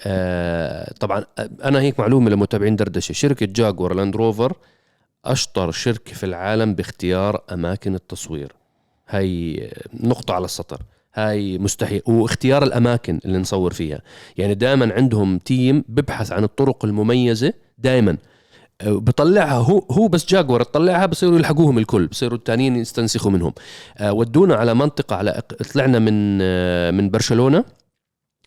[1.01, 1.25] طبعا
[1.64, 3.12] أنا هيك معلومة لمتابعين دردشة.
[3.12, 4.53] شركة جاكور لاند روفر
[5.25, 8.53] أشطر شركة في العالم باختيار أماكن التصوير.
[9.09, 10.81] هاي نقطة على السطر.
[11.17, 12.03] هاي مستحيل.
[12.07, 14.01] واختيار الأماكن اللي نصور فيها.
[14.37, 18.17] يعني دائما عندهم team ببحث عن الطرق المميزة دائما.
[18.85, 23.53] بطلعها هو هو بس جاكور تطلعها بصيروا يلحقوهم الكل بصيروا الثانيين يستنسخوا منهم.
[23.99, 25.43] آه، ودونا على منطقة على
[25.75, 27.65] طلعنا من آه، من برشلونة.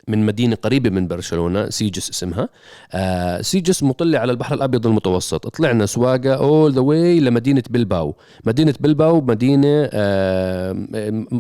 [0.08, 2.50] من مدينة قريبة من برشلونة سيجس اسمها.
[2.92, 5.48] آه سيجس مطلة على البحر الأبيض المتوسط.
[5.48, 8.16] طلعنا سواقة all the way لمدينة بلباو.
[8.46, 10.88] مدينة بلباو مدينة آه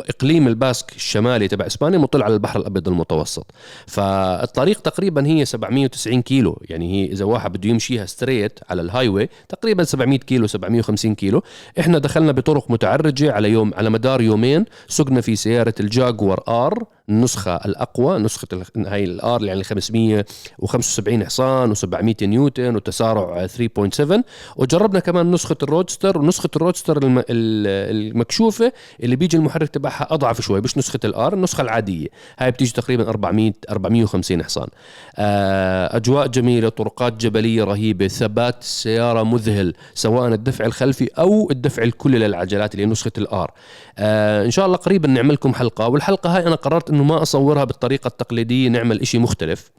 [0.09, 3.51] إقليم الباسك الشمالي تبع إسبانيا مطل على البحر الأبيض المتوسط.
[3.87, 6.61] فالطريق تقريبا هي 790 كيلو.
[6.69, 11.43] يعني هي إذا واحد بده يمشيها straight على ال highway تقريبا 700 كيلو 750 كيلو.
[11.79, 14.65] إحنا دخلنا بطرق متعرجة على يوم على مدار يومين.
[14.87, 22.23] سقنا في سيارة الجاكور R النسخة الأقوى نسخة هاي ال R يعني 575 حصان و700
[22.23, 24.21] نيوتن وتسارع 3.7
[24.55, 26.99] وجربنا كمان نسخة ال roadster ونسخة ال roadster
[27.29, 32.07] المكشوفة اللي بيجي المحرك تبعها أضعف شوي مش نسخة ال R النسخة العادية.
[32.39, 34.67] هاي بتيجي تقريبا 400 450 حصان.
[35.15, 42.19] آه، أجواء جميلة طرقات جبلية رهيبة ثبات السيارة مذهل سواء الدفع الخلفي أو الدفع الكلي
[42.19, 43.51] للعجلات اللي هي نسخة ال R
[43.97, 47.63] آه، إن شاء الله قريبا نعمل لكم حلقة والحلقة هاي أنا قررت إنه ما أصورها
[47.63, 48.38] بالطريقة التقليدية
[48.69, 49.71] نعمل إشي مختلف.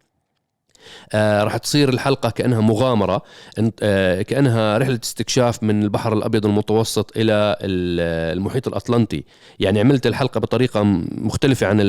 [1.12, 3.23] آه راح تصير الحلقة كأنها مغامرة.
[3.83, 9.25] آه كأنها رحلة استكشاف من البحر الأبيض المتوسط إلى المحيط الأطلنطي.
[9.61, 11.81] يعني عملت الحلقة بطريقة مختلفة عن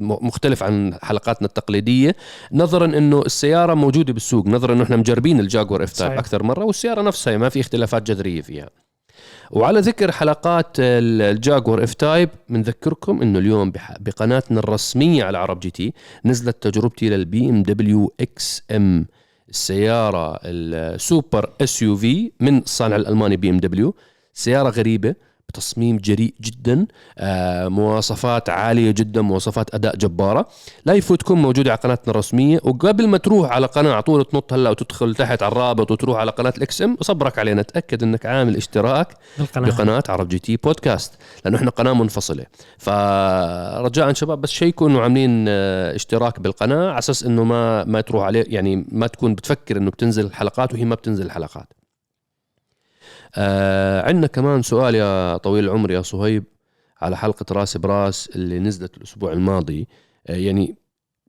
[0.00, 2.16] مختلف عن حلقاتنا التقليدية.
[2.52, 4.46] نظرا أنه السيارة موجودة بالسوق.
[4.46, 8.70] نظرا أنه إحنا مجربين الجاكور F-Type أكثر مرة والسيارة نفسها ما في اختلافات جذرية فيها.
[9.50, 15.92] وعلى ذكر حلقات الجاكور F-Type بنذكركم إنه اليوم بقناتنا الرسمية على عرب GT
[16.24, 19.06] نزلت تجربتي لل BMW XM
[19.48, 23.94] السيارة ال super SUV من الصانع الألماني BMW
[24.34, 25.14] سيارة غريبة
[25.58, 26.86] بتصميم جريء جدا
[27.18, 30.46] آه، مواصفات عالية جدا مواصفات أداء جبارة.
[30.86, 34.70] لا يفوتكم موجوده على قناتنا الرسمية وقبل ما تروح على قناة على طول تنط هلا
[34.70, 36.96] وتدخل تحت على الرابط وتروح على قناة ال XM.
[37.00, 39.08] صبرك علينا تاكد إنك عامل اشتراك
[39.38, 39.68] بالقناة.
[39.70, 41.14] بقناة عرب GT podcast.
[41.44, 42.46] لأنه إحنا قناة منفصلة.
[42.78, 48.00] فرجاء شباب بس check وا انه عاملين آه، اشتراك بالقناة على أساس إنه ما ما
[48.00, 51.77] تروح عليه يعني ما تكون بتفكر إنه بتنزل الحلقات وهي ما بتنزل الحلقات.
[53.34, 56.44] آه عندنا كمان سؤال يا طويل العمر يا صهيب
[57.00, 59.88] على حلقة راس براس اللي نزلت الأسبوع الماضي.
[60.26, 60.76] آه يعني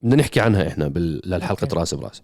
[0.03, 1.75] بدنا نحكي عنها إحنا بال- للحلقة okay.
[1.75, 2.21] راس براس.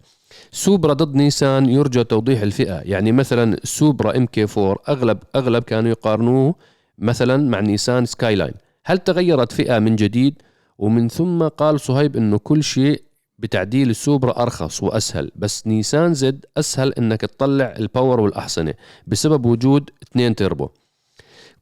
[0.52, 2.80] سوبرا ضد نيسان يرجى توضيح الفئة.
[2.84, 6.54] يعني مثلا سوبرا MK 4 اغلب أغلب كانوا يقارنوه
[6.98, 8.54] مثلا مع نيسان سكاي لاين.
[8.84, 10.42] هل تغيرت فئة من جديد؟
[10.78, 13.02] ومن ثم قال صهيب إنه كل شيء
[13.38, 18.74] بتعديل السوبرا أرخص وأسهل بس نيسان Z أسهل إنك تطلع ال power والأحصنة
[19.06, 20.68] بسبب وجود اثنين تيربو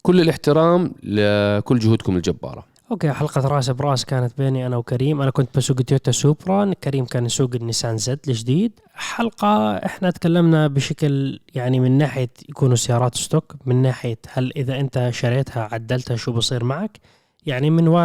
[0.01, 2.65] كل الاحترام لكل جهودكم الجبارة.
[2.91, 5.21] okay حلقة راس براس كانت بيني أنا وكريم.
[5.21, 8.71] أنا كنت بسوق تويوتا سوبرا كريم كان يسوق النيسان Z الجديد.
[8.93, 15.09] حلقة إحنا تكلمنا بشكل يعني من ناحية يكونوا سيارات stock من ناحية هل إذا أنت
[15.13, 16.99] شريتها عدلتها شو بصير معك؟
[17.45, 17.97] يعني من و...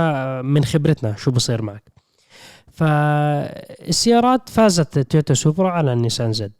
[0.42, 1.89] من خبرتنا شو بصير معك؟
[2.72, 6.52] فالسيارات فازت تويوتا سوبرا على النيسان Z.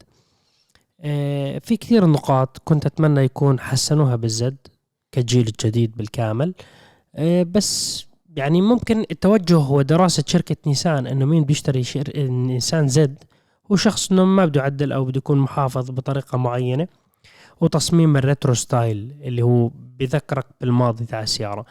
[1.00, 4.56] آه، في كثير نقاط كنت أتمنى يكون حسنوها بال Z
[5.12, 6.54] كجيل الجديد بالكامل.
[7.14, 12.12] آه، بس يعني ممكن التوجه هو دراسة شركة نيسان إنه مين بيشتري شر...
[12.16, 13.24] نيسان Z
[13.72, 16.88] هو شخص إنه ما بده يعدل أو بده يكون محافظ بطريقة معينة.
[17.60, 21.64] وتصميم ال retro style اللي هو بذكرك بالماضي تاع السيارة.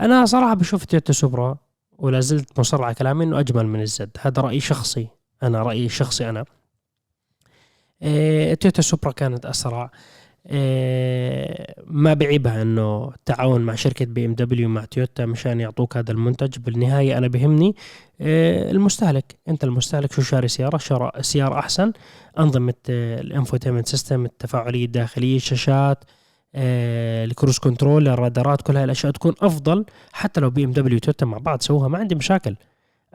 [0.00, 1.56] أنا صراحة بشوف تويوتا سوبرا
[2.00, 4.10] ولا زلت مصر على كلامي إنه أجمل من ال Z.
[4.20, 5.08] هذا رأيي شخصي.
[5.42, 6.44] أنا رأيي شخصي أنا.
[8.02, 9.90] إيه تويوتا سوبرا كانت أسرع.
[10.46, 16.58] إيه ما بعيبها إنه التعاون مع شركة BMW مع تويوتا مشان يعطوك هذا المنتج.
[16.58, 17.76] بالنهاية أنا بهمني.
[18.20, 19.36] إيه المستهلك.
[19.48, 21.92] أنت المستهلك شو شاري سيارة؟ شراء سيارة أحسن.
[22.38, 26.04] أنظمة ال infotainment system التفاعلية الداخلية الشاشات.
[26.54, 31.62] ال cruise control الرادارات كل هاي الأشياء تكون أفضل حتى لو BMW تويوتا مع بعض
[31.62, 31.88] سووها.
[31.88, 32.56] ما عندي مشاكل.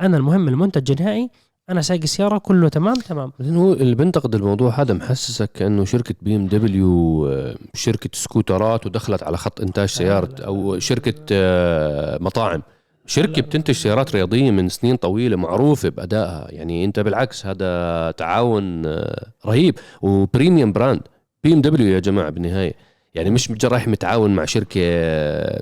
[0.01, 1.29] أنا المهم المنتج النهائي
[1.69, 3.31] أنا سايق السيارة كله تمام تمام.
[3.41, 9.61] هو اللي بنتقد الموضوع هذا محسسك كأنه شركة BMW آه، شركة سكوترات ودخلت على خط
[9.61, 12.61] إنتاج سيارة أو شركة آه، مطاعم.
[13.05, 16.47] شركة بتنتج سيارات رياضية من سنين طويلة معروفة بأدائها.
[16.51, 19.79] يعني أنت بالعكس هذا تعاون آه، رهيب.
[20.01, 21.01] و premium brand.
[21.43, 22.73] بي إم دبليو يا جماعة بالنهاية.
[23.15, 25.61] يعني مش رايح متعاون مع شركة آه،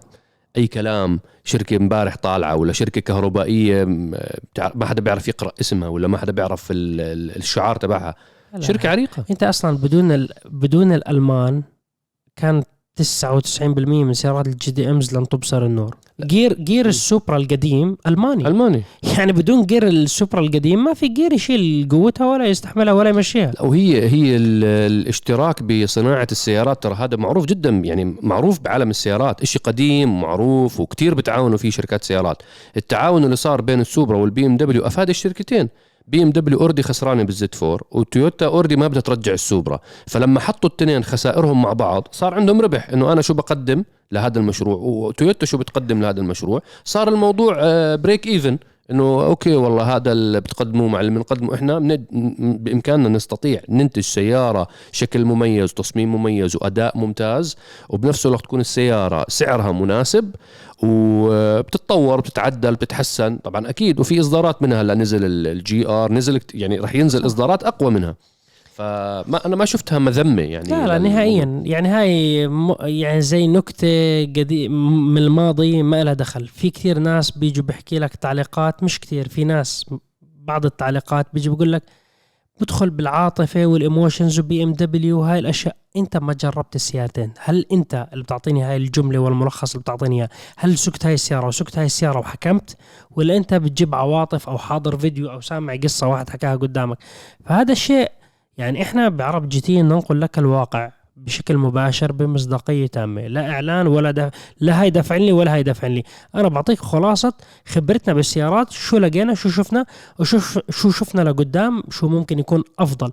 [0.57, 3.83] أي كلام شركة امبارح طالعة ولا شركة كهربائية
[4.75, 8.15] ما حدا بيعرف يقرأ اسمها ولا ما حدا بيعرف ال- ال- الشعار تبعها.
[8.59, 9.25] شركة عريقة.
[9.31, 10.29] أنت أصلا بدون ال...
[10.45, 11.63] بدون الألمان
[12.35, 12.63] كان
[13.01, 15.95] 99% من سيارات ال JDMs لن تبصر النور.
[16.21, 18.47] gear gear السوبرا القديم ألماني.
[18.47, 18.81] ألماني.
[19.17, 23.51] يعني بدون gear السوبرا القديم ما في gear يشيل قوتها ولا يستحملها ولا يمشيها.
[23.61, 29.41] وهي هي ال- الاشتراك بصناعة السيارات ترى هذا معروف جدا يعني معروف بعالم السيارات.
[29.41, 32.37] إشي قديم معروف وكتير بتعاونوا فيه شركات سيارات.
[32.77, 35.69] التعاون اللي صار بين السوبرا والبي ام دبليو أفاد الشركتين.
[36.07, 39.79] بي إم دبليو already خسرانة بالزد فور وتويوتا already ما بدها ترجع السوبرا.
[40.07, 44.75] فلما حطوا التنين خسائرهم مع بعض صار عندهم ربح إنه أنا شو بقدم لهذا المشروع
[44.75, 46.61] وتويوتا شو بتقدم لهذا المشروع.
[46.83, 47.55] صار الموضوع
[47.95, 48.57] break even
[48.91, 51.79] إنه okay والله هذا اللي بتقدموه مع اللي بنقدمه إحنا
[52.39, 57.55] بإمكاننا نستطيع ننتج سيارة شكل مميز تصميم مميز وأداء ممتاز
[57.89, 60.35] وبنفس الوقت تكون السيارة سعرها مناسب
[60.83, 63.37] وبتتطور بتتعدل بتتحسن.
[63.37, 67.63] طبعا أكيد وفي إصدارات منها هلأ نزل ال- ال GR نزل يعني رح ينزل إصدارات
[67.63, 68.15] أقوى منها.
[68.73, 71.61] فما أنا ما شفتها مذمة يعني لا لا نهائيا.
[71.65, 72.75] يعني هاي م...
[72.81, 74.71] يعني زي نكتة قديم
[75.13, 76.47] من الماضي ما لها دخل.
[76.47, 79.85] في كثير ناس بيجوا بحكي لك تعليقات مش كثير في ناس
[80.21, 81.83] بعض التعليقات بيجي بيقول لك
[82.61, 85.75] بدخل بالعاطفة وال emotions وبي إم دبليو وهاي الأشياء.
[85.97, 87.33] أنت ما جربت السيارتين.
[87.39, 91.77] هل أنت اللي بتعطيني هاي الجملة والملخص اللي بتعطيني إياه هل سقت هاي السيارة وسقت
[91.77, 92.77] هاي السيارة وحكمت
[93.11, 96.97] ولا أنت بتجيب عواطف أو حاضر فيديو أو سامع قصة واحد حكاها قدامك؟
[97.45, 98.11] فهذا الشيء
[98.57, 103.27] يعني إحنا بعرب جي تي ننقل لك الواقع بشكل مباشر بمصداقية تامة.
[103.27, 104.31] لا إعلان ولا دف...
[104.59, 106.03] لا هاي دفع لي ولا هاي دفع لي.
[106.35, 107.33] أنا بعطيك خلاصة
[107.65, 109.85] خبرتنا بالسيارات شو لقينا شو شفنا
[110.19, 113.11] وشوف شو شفنا لقدام شو ممكن يكون أفضل.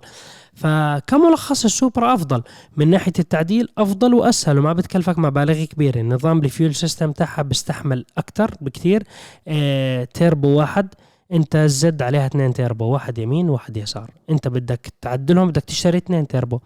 [0.53, 2.43] فكملخص السوبرا أفضل.
[2.77, 5.99] من ناحية التعديل أفضل وأسهل وما بتكلفك مبالغ كبيرة.
[5.99, 9.03] النظام ال fuel system تاعها بيستحمل أكثر بكثير.
[9.47, 10.87] آه تيربو واحد.
[11.31, 14.11] انت زد عليها اثنين تيربو واحد يمين وواحد يسار.
[14.29, 16.59] انت بدك تعدلهم بدك تشتري اثنين تيربو.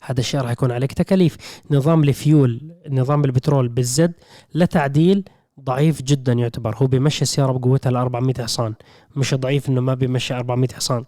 [0.00, 1.36] هذا الشيء راح يكون عليك تكاليف.
[1.70, 4.12] نظام الفيول نظام البترول بالزد
[4.54, 5.24] لتعديل
[5.60, 6.76] ضعيف جدا يعتبر.
[6.76, 8.74] هو بيمشي السيارة بقوتها ل 400 حصان.
[9.16, 11.04] مش ضعيف إنه ما بيمشي 400 حصان.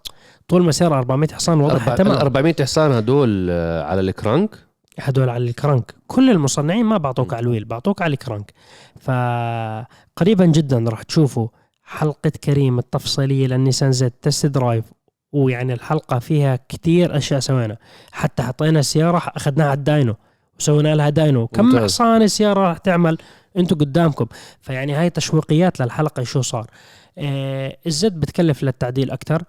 [0.48, 2.16] طول ما سيارة 400 حصان ال تمام.
[2.16, 4.66] 400 حصان هدول آه، على ال crank
[4.98, 5.94] هدول على ال crank.
[6.06, 8.52] كل المصنعين ما بعطوك على ال wheel بعطوك على ال crank.
[9.00, 11.48] فقريبا جدا راح تشوفوا
[11.86, 14.84] حلقة كريم التفصيلية للنيسان زد test drive.
[15.32, 17.76] ويعني الحلقة فيها كتير أشياء سوينا.
[18.12, 20.14] حتى حطينا السيارة أخذناها على ال dyno
[20.58, 21.46] وسوينا لها dyno.
[21.46, 21.78] كم.
[21.78, 23.18] حصان السيارة راح تعمل
[23.56, 24.26] أنتم قدامكم.
[24.60, 26.66] فيعني هاي تشويقيات للحلقة شو صار.
[27.18, 29.42] آه الزد بتكلف للتعديل أكتر.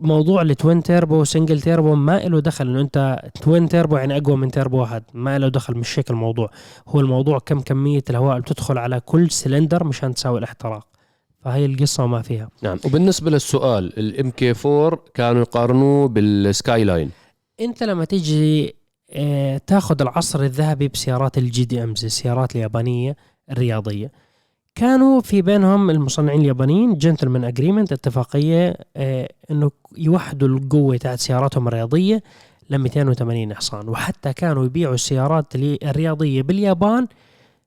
[0.00, 4.36] موضوع ال twin turbo single turbo ما له دخل إنه أنت twin turbo يعني أقوى
[4.36, 5.02] من تيربو واحد.
[5.14, 6.50] ما له دخل مش هيك الموضوع.
[6.88, 10.93] هو الموضوع كم كمية الهواء اللي بتدخل على كل سلندر مشان تساوي الاحتراق.
[11.44, 12.48] فهي القصة وما فيها.
[12.62, 12.78] نعم.
[12.84, 17.10] وبالنسبة للسؤال الام كي 4 كانوا يقارنوه بالسكاي لاين
[17.60, 18.74] انت لما تيجي
[19.10, 23.16] آه تاخذ العصر الذهبي بسيارات ال JDMs السيارات اليابانية
[23.50, 24.12] الرياضية.
[24.74, 32.22] كانوا في بينهم المصنعين اليابانيين gentlemen agreement اتفاقية آه إنه يوحدوا القوة تاعت سياراتهم الرياضية
[32.70, 33.88] ل 280 حصان.
[33.88, 37.06] وحتى كانوا يبيعوا السيارات الرياضية باليابان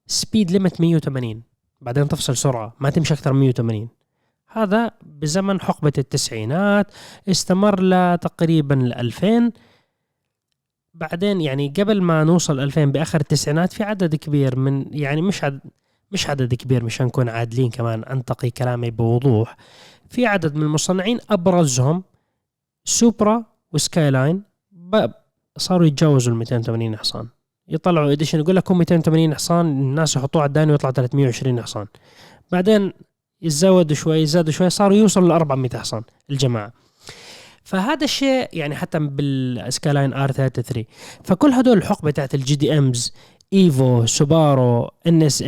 [0.07, 1.41] speed limit 180
[1.81, 3.89] بعدين تفصل سرعة ما تمشي أكثر من 180
[4.47, 6.91] هذا بزمن حقبة التسعينات
[7.29, 9.51] استمر لتقريبا ل 2000
[10.93, 15.61] بعدين يعني قبل ما نوصل 2000 بآخر التسعينات في عدد كبير من يعني مش عدد
[16.11, 19.57] مش عدد كبير مشان نكون عادلين كمان أنتقي كلامي بوضوح.
[20.09, 22.03] في عدد من المصنعين أبرزهم
[22.85, 24.43] سوبرا وسكاي لاين
[25.57, 27.27] صاروا يتجاوزوا ال 280 حصان.
[27.69, 31.86] يطلعوا edition يقول لك هم 280 حصان الناس يحطوه على ال dyno يطلع 320 حصان.
[32.51, 32.93] بعدين
[33.41, 36.73] يزودوا شوي يزادوا شوي صاروا يوصلوا ل 400 حصان الجماعة.
[37.63, 40.84] فهذا الشيء يعني حتى بالسكايلاين ار 33
[41.23, 43.13] فكل هدول الحقبه تاعت ال JDMs
[43.53, 45.43] إيفو سوبارو ان اس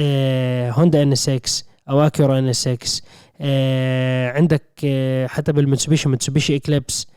[0.80, 3.04] هوندا ان اس إكس أو أكيورا ان اس إكس
[4.38, 7.08] عندك آه، حتى بالمتسوبيشي متسوبيشي إكليبس.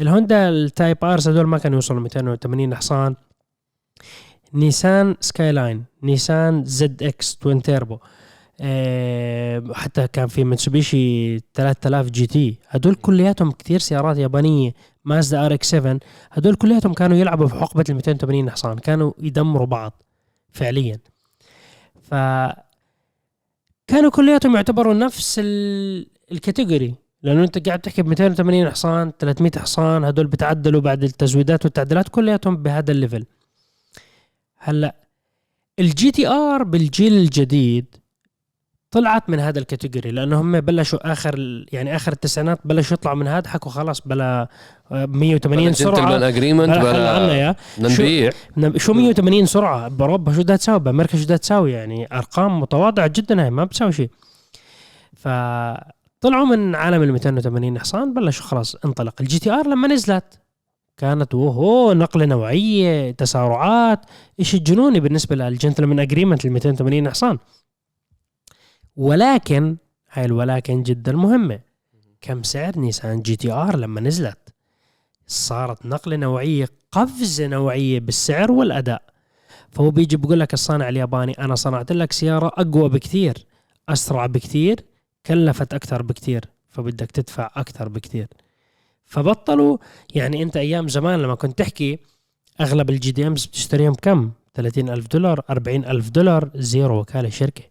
[0.00, 3.14] الهوندا ال Type Rs هدول ما كانوا يوصلوا 280 حصان.
[4.54, 7.98] نيسان سكاي لاين نيسان زد إكس twin turbo.
[8.60, 12.56] آه، حتى كان في متسوبيشي 3000 جي تي.
[12.68, 15.98] هدول كلياتهم كثير سيارات يابانية مازدا آر إكس 7
[16.32, 20.02] هدول كلياتهم كانوا يلعبوا في حقبة ال 280 حصان كانوا يدمروا بعض
[20.52, 20.98] فعليا.
[22.02, 22.14] ف
[23.86, 26.06] كانوا كلياتهم يعتبروا نفس ال...
[26.32, 31.64] ال category لأنه أنت قاعد تحكي ب 280 حصان 300 حصان هدول بتعدلوا بعد التزويدات
[31.64, 33.24] والتعديلات كلياتهم بهذا ال level
[34.64, 34.94] هلا
[35.78, 37.86] الجي تي ار بالجيل الجديد
[38.90, 43.26] طلعت من هذا ال category لأنه هم بلشوا آخر يعني آخر التسعينات بلشوا يطلعوا من
[43.28, 44.48] هذا حكوا خلاص بلا
[44.92, 46.28] آه، 180 جنتلمان سرعة.
[46.28, 47.26] agreement بلا عنا
[47.78, 52.08] بلا نبيع نب- شو 180 سرعة؟ بأوروبا شو بدها تساوي؟ بأمريكا شو بدها تساوي؟ يعني
[52.12, 54.10] أرقام متواضعة جدا هاي ما بتساوي شيء.
[55.16, 59.14] فطلعوا من عالم ال 280 حصان بلشوا خلاص انطلق.
[59.20, 60.24] ال GT-R لما نزلت
[61.02, 64.00] كانت وهو نقله نوعية تسارعات
[64.40, 67.38] شيء جنوني بالنسبة لل gentleman agreement ال 280 حصان.
[68.96, 69.76] ولكن
[70.12, 71.60] هاي الولكن جدا مهمة.
[72.20, 74.38] كم سعر نيسان GT-R لما نزلت؟
[75.26, 79.02] صارت نقلة نوعية قفزة نوعية بالسعر والأداء.
[79.70, 83.46] فهو بيجي بيقول لك الصانع الياباني أنا صنعت لك سيارة أقوى بكثير
[83.88, 84.84] أسرع بكثير
[85.26, 88.26] كلفت أكثر بكثير فبدك تدفع أكثر بكثير.
[89.12, 89.78] فبطلوا.
[90.14, 91.98] يعني انت أيام زمان لما كنت تحكي
[92.60, 97.62] اغلب ال JDMs بتشتريهم كم 30 ألف دولار 40 ألف دولار زيرو وكالة شركة.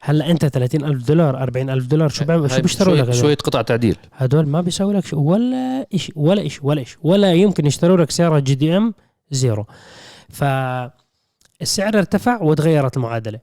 [0.00, 3.62] هلا انت 30 ألف دولار 40 ألف دولار شو بيعمل؟ شو بيشتروا لك شوية, قطع
[3.62, 3.96] تعديل.
[4.12, 8.10] هدول ما بيسوي لك شيء ولا شيء ولا شيء ولا شيء ولا يمكن يشتروا لك
[8.10, 8.94] سياره JDM
[9.30, 9.66] زيرو.
[10.28, 13.38] فالسعر ارتفع وتغيرت المعادلة.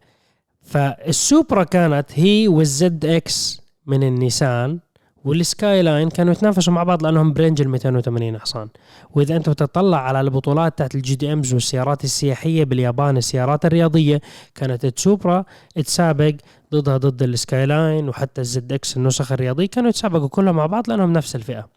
[0.61, 4.79] فالسوبرا كانت هي وال ZX من النيسان
[5.25, 8.67] والسكاي لاين كانوا يتنافسوا مع بعض لأنهم ب range ال 280 حصان
[9.11, 14.21] وإذا أنت بتطلع على البطولات تحت ال JDMs والسيارات السياحية باليابان السيارات الرياضية
[14.55, 16.33] كانت السوبرا تسابق
[16.73, 21.13] ضدها ضد السكاي لاين وحتى ال ZX النسخ الرياضيه كانوا يتسابقوا كلهم مع بعض لأنهم
[21.13, 21.69] نفس الفئة.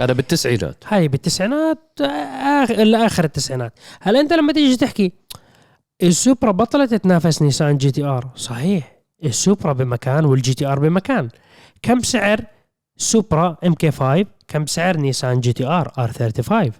[0.00, 0.84] هذا بالتسعينات.
[0.86, 2.70] هاي بالتسعينات آخ...
[2.70, 3.72] لآخر التسعينات.
[4.00, 5.12] هل أنت لما تيجي تحكي
[6.02, 8.98] السوبرا بطلت تنافس نيسان GT-R؟ صحيح.
[9.24, 11.28] السوبرا بمكان وال GT-R بمكان.
[11.82, 12.40] كم سعر
[12.96, 16.72] سوبرا MK 5 كم سعر نيسان GT-R R35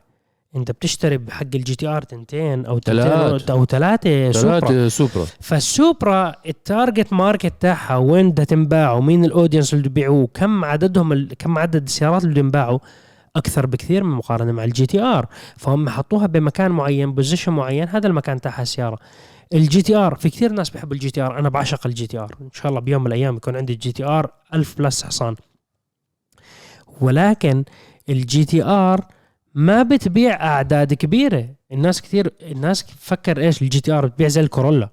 [0.57, 3.07] انت بتشتري بحق ال GT-R تنتين أو تلات.
[3.07, 4.61] تلاتة أو ثلاثة سوبرا.
[4.61, 5.27] ثلاثة سوبرا.
[5.41, 11.13] فالسوبرا ال target market تاعها وين بدها تنباع ومين ال audience اللي بيبيعوه كم عددهم
[11.13, 11.35] ال...
[11.39, 12.79] كم عدد السيارات اللي بينباعوا
[13.37, 15.27] أكثر بكثير من مقارنة مع ال GT-R.
[15.57, 18.99] فهم حطوها بمكان معين position معين هذا المكان تاعها السيارة.
[19.53, 21.39] ال GT-R في كثير ناس بيحبوا ال GT-R.
[21.39, 22.35] أنا بعشق ال GT-R.
[22.41, 25.37] إن شاء الله بيوم من الأيام يكون عندي ال GT-R 1000 plus حصان.
[27.01, 27.65] ولكن
[28.09, 29.05] ال GT-R
[29.55, 31.49] ما بتبيع أعداد كبيرة.
[31.73, 34.89] الناس كثير الناس فكر إيش ال GT-R بتبيع زي الكورولا.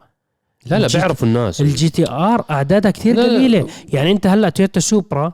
[0.66, 1.62] لا لا بيعرفوا الناس.
[1.62, 3.20] ال GT-R أعدادها كثير.
[3.20, 3.68] قليلة.
[3.94, 5.34] يعني أنت هلأ تويوتا سوبرا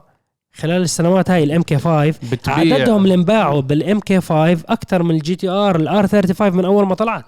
[0.52, 2.54] خلال السنوات هاي ال MK 5 بتبيع.
[2.54, 5.76] عددهم اللي انباعوا بال MK 5 أكثر من ال GT-R.
[5.76, 7.24] ال R35 من أول ما طلعت.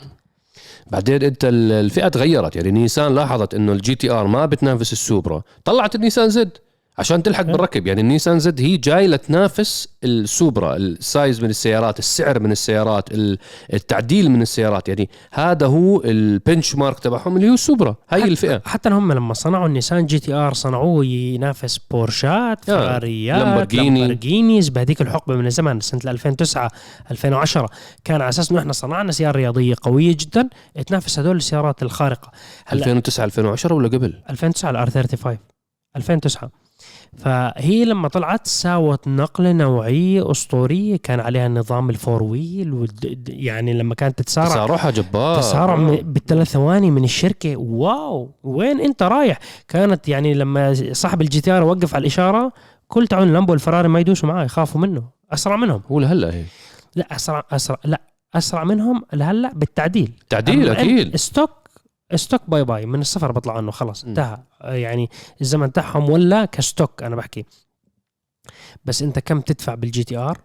[0.86, 2.56] بعدين انت ال- الفئة تغيرت.
[2.56, 5.42] يعني نيسان لاحظت انه ال GT-R ما بتنافس السوبرا.
[5.64, 6.50] طلعت النيسان Z.
[6.98, 7.86] عشان تلحق بالركب.
[7.86, 13.38] يعني النيسان Z هي جاي لتنافس السوبرا ال size من السيارات السعر من السيارات ال-
[13.72, 14.88] التعديل من السيارات.
[14.88, 18.62] يعني هذا هو ال benchmark تبعهم اللي هو السوبرا هاي حتى- الفئة.
[18.64, 23.98] حتى هم لما صنعوا النيسان GT-R صنعوه ينافس بورشات آه، فراريات لامبورجيني.
[24.00, 24.68] Lamborghinis.
[24.68, 26.70] بهذيك الحقبة من الزمن سنة 2009
[27.10, 27.68] 2010
[28.04, 30.48] كان على أساس إنه إحنا صنعنا سيارة رياضية قوية جدا
[30.86, 32.30] تنافس هدول السيارات الخارقة.
[32.66, 35.38] هلأ 2009 2010 ولا قبل؟ 2009 ال R35
[35.96, 36.63] 2009
[37.18, 43.72] فهي لما طلعت ساوت نقلة نوعية أسطورية كان عليها النظام ال four wheel والد- يعني
[43.72, 45.38] لما كانت تتسارع تسارعها جبار.
[45.40, 47.56] تسارع من- بالثلاث ثواني من الشركة.
[47.56, 48.30] wow!
[48.42, 49.38] وين أنت رايح؟
[49.68, 52.52] كانت يعني لما صاحب ال GT-R وقف على الإشارة
[52.88, 55.02] كل تعون لامبو والفراري ما يدوسوا معاه يخافوا منه.
[55.32, 55.80] أسرع منهم.
[55.90, 56.44] هو لهلا هي
[56.96, 58.00] لا اسرع اسرع لا
[58.34, 60.12] أسرع منهم لهلا بالتعديل.
[60.30, 61.16] تعديل أكيد.
[61.16, 61.50] stock
[62.14, 64.08] stock bye bye من الصفر بطلع عنه خلص م.
[64.08, 64.38] انتهى.
[64.60, 67.44] يعني الزمن تاعهم ولا ك stock أنا بحكي.
[68.84, 70.40] بس أنت كم تدفع بال GT-R؟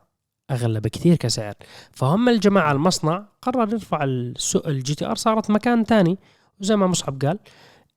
[0.51, 1.53] أغلى بكثير كسعر.
[1.91, 6.17] فهم الجماعة المصنع قرر يرفع السوق ال GT-R صارت مكان تاني.
[6.61, 7.39] وزي ما مصعب قال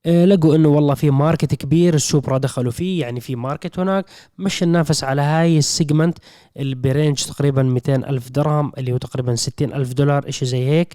[0.06, 4.06] آه، لقوا إنه والله في market كبير السوبرا دخلوا فيه يعني في market هناك.
[4.38, 6.18] مش ننافس على هاي ال segment
[6.56, 10.64] اللي ب range تقريبا 200 ألف درهم اللي هو تقريبا 60 ألف دولار إشي زي
[10.68, 10.94] هيك.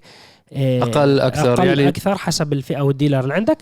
[0.53, 3.57] أقل أكثر أقل يعني أكثر حسب الفئة وال dealer اللي عندك.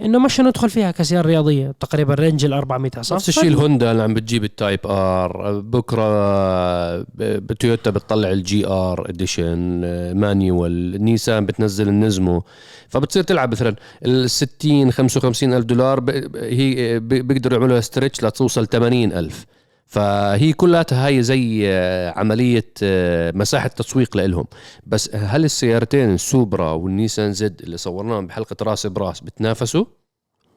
[0.00, 4.02] إنه مش ندخل فيها كسيارة رياضية تقريبا range ال 400 حصان نفس الشيء الهوندا اللي
[4.02, 9.80] عم بتجيب ال Type R بكرة بتويوتا بتطلع ال GR edition
[10.16, 12.42] manual نيسان بتنزل ال Nismo.
[12.88, 13.74] فبتصير تلعب مثلا
[14.06, 16.04] ال 60 55 ألف دولار
[16.36, 19.46] هي ب- بيقدروا يعملوا stretch لتوصل 80 ألف.
[19.88, 24.44] فهي كلها هاي زي آه، عملية آه، مساحة تسويق لإلهم.
[24.86, 29.84] بس هل السيارتين السوبرا والنيسان Z اللي صورناهم بحلقة راس براس بتنافسوا؟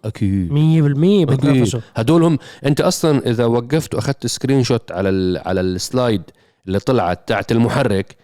[0.06, 0.52] أكيد.
[0.52, 1.80] 100% بتنافسوا.
[1.96, 6.22] هدول هم أنت أصلا إذا وقفت وأخذت screenshot على ال على ال slide
[6.68, 8.16] اللي طلعت تاعت المحرك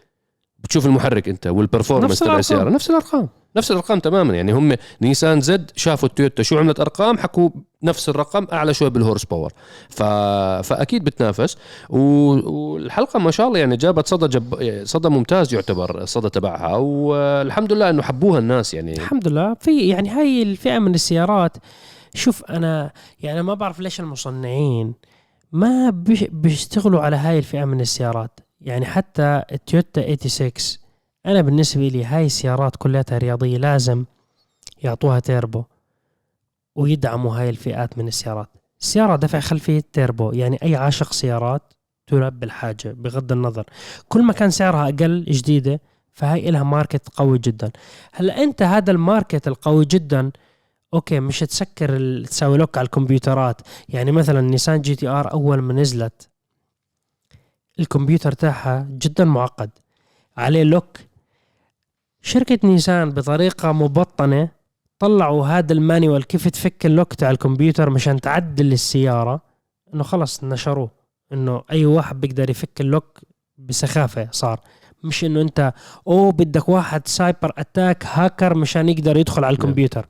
[0.59, 2.39] بتشوف المحرك أنت وال performance تبع.
[2.39, 3.29] السيارة نفس الأرقام.
[3.57, 4.35] نفس الأرقام تماما.
[4.35, 7.49] يعني هم نيسان Z شافوا التويوتا شو عملت أرقام حكوا
[7.83, 9.53] نفس الرقم أعلى شوي بال horsepower.
[9.89, 10.03] ف...
[10.67, 11.57] فأكيد بتنافس.
[11.89, 14.81] والحلقة ما شاء الله يعني جابت صدى جب...
[14.85, 16.75] صدى ممتاز يعتبر الصدى تبعها.
[16.75, 18.93] والحمد لله إنه حبوها الناس يعني.
[18.93, 19.53] الحمد لله.
[19.59, 21.57] في يعني هاي الفئة من السيارات
[22.13, 22.91] شوف أنا
[23.21, 24.93] يعني ما بعرف ليش المصنعين
[25.51, 28.39] ما بيش- بيشتغلوا على هاي الفئة من السيارات.
[28.61, 30.51] يعني حتى التويوتا 86
[31.27, 34.05] أنا بالنسبة لي هاي السيارات كلها رياضية لازم
[34.83, 35.63] يعطوها تيربو
[36.75, 38.49] ويدعموا هاي الفئات من السيارات.
[38.81, 41.61] السيارة دفع خلفي تيربو يعني أي عاشق سيارات
[42.07, 43.65] تلبي الحاجة بغض النظر.
[44.09, 45.81] كل ما كان سعرها أقل جديدة
[46.13, 47.71] فهي إلها market قوي جدا.
[48.13, 50.31] هلأ أنت هذا ال market القوي جدا
[50.93, 53.61] okay مش تسكر تسوي lock على الكمبيوترات.
[53.89, 56.29] يعني مثلا نيسان GTR أول ما نزلت
[57.79, 59.69] الكمبيوتر تاعها جدا معقد.
[60.37, 60.97] عليه lock
[62.27, 64.49] شركة نيسان بطريقة مبطنة
[64.99, 69.41] طلعوا هذا ال manual كيف تفك ال lock تاع الكمبيوتر مشان تعدل السيارة؟
[69.93, 70.89] إنه خلص نشروه.
[71.33, 73.19] إنه أي واحد بيقدر يفك ال lock
[73.57, 74.59] بسخافة صار.
[75.03, 75.73] مش إنه أنت
[76.07, 80.07] أوه بدك واحد cyber attack hacker مشان يقدر يدخل على الكمبيوتر.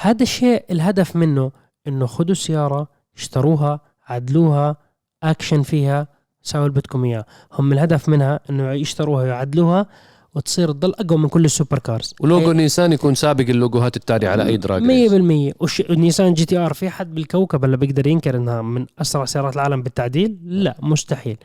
[0.00, 1.52] هذا الشيء الهدف منه
[1.86, 4.76] إنه خذوا سيارة اشتروها عدلوها
[5.22, 6.08] اكشن فيها
[6.42, 9.86] سووا اللي بدكم اياه هم الهدف منها إنه يشتروها ويعدلوها.
[10.34, 14.46] وتصير تضل أقوى من كل ال super cars ولوجو نيسان يكون سابق اللوجوهات الثانية على
[14.46, 15.12] أي drag race.
[15.52, 15.82] 100% وش...
[15.90, 20.76] نيسان GTR في حد بالكوكب اللي بيقدر ينكر إنها من أسرع سيارات العالم بالتعديل؟ لا
[20.82, 21.36] مستحيل.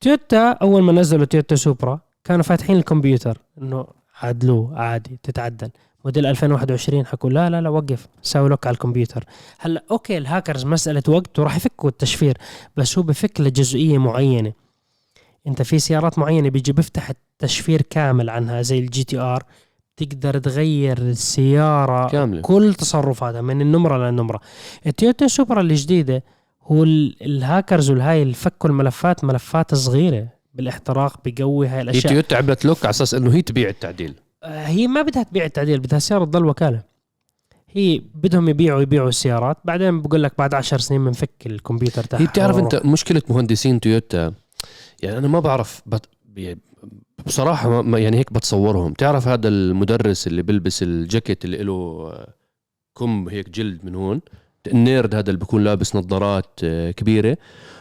[0.00, 3.86] تويوتا أول ما نزلوا تويوتا سوبرا كانوا فاتحين الكمبيوتر إنه
[4.22, 5.70] عدلوه عادي تتعدل.
[6.04, 9.24] موديل 2021 حكوا لا لا لا وقف سوي lock على الكمبيوتر
[9.58, 12.38] هلأ okay ال hackers مسألة وقت وراح يفكوا التشفير
[12.76, 14.52] بس هو بفك لجزئية معينة
[15.46, 19.42] انت في سيارات معينة بيجي بيفتح التشفير كامل عنها زي ال GTR
[19.96, 22.40] تقدر تغير السيارة كاملة.
[22.40, 24.40] كل تصرفاتها من النمرة للنمرة
[24.86, 26.24] التويوتا سوبرا الجديدة
[26.62, 32.08] هو ال- الهاكرز والهاي اللي فكوا الملفات ملفات صغيرة بالاحتراق بقوي هاي هي الأشياء.
[32.12, 34.14] تويوتا عملت lock على أساس إنه هي تبيع التعديل.
[34.42, 36.82] آه، هي ما بدها تبيع التعديل بدها السياره تضل وكالة.
[37.70, 39.56] هي بدهم يبيعوا يبيعوا السيارات.
[39.64, 42.58] بعدين بقول لك بعد عشر سنين بنفك الكمبيوتر تاعها هي بتعرف.
[42.58, 44.32] أنت مشكلة مهندسين تويوتا
[45.02, 46.06] يعني أنا ما بعرف بت...
[46.36, 46.60] يعني
[47.26, 48.92] بصراحة ما- يعني هيك بتصورهم.
[48.92, 52.12] تعرف هذا المدرس اللي بيلبس الجاكيت اللي له
[52.98, 54.20] كم هيك جلد من هون؟
[54.66, 57.36] ال nerd هذا اللي بيكون لابس نظارات آه، كبيرة.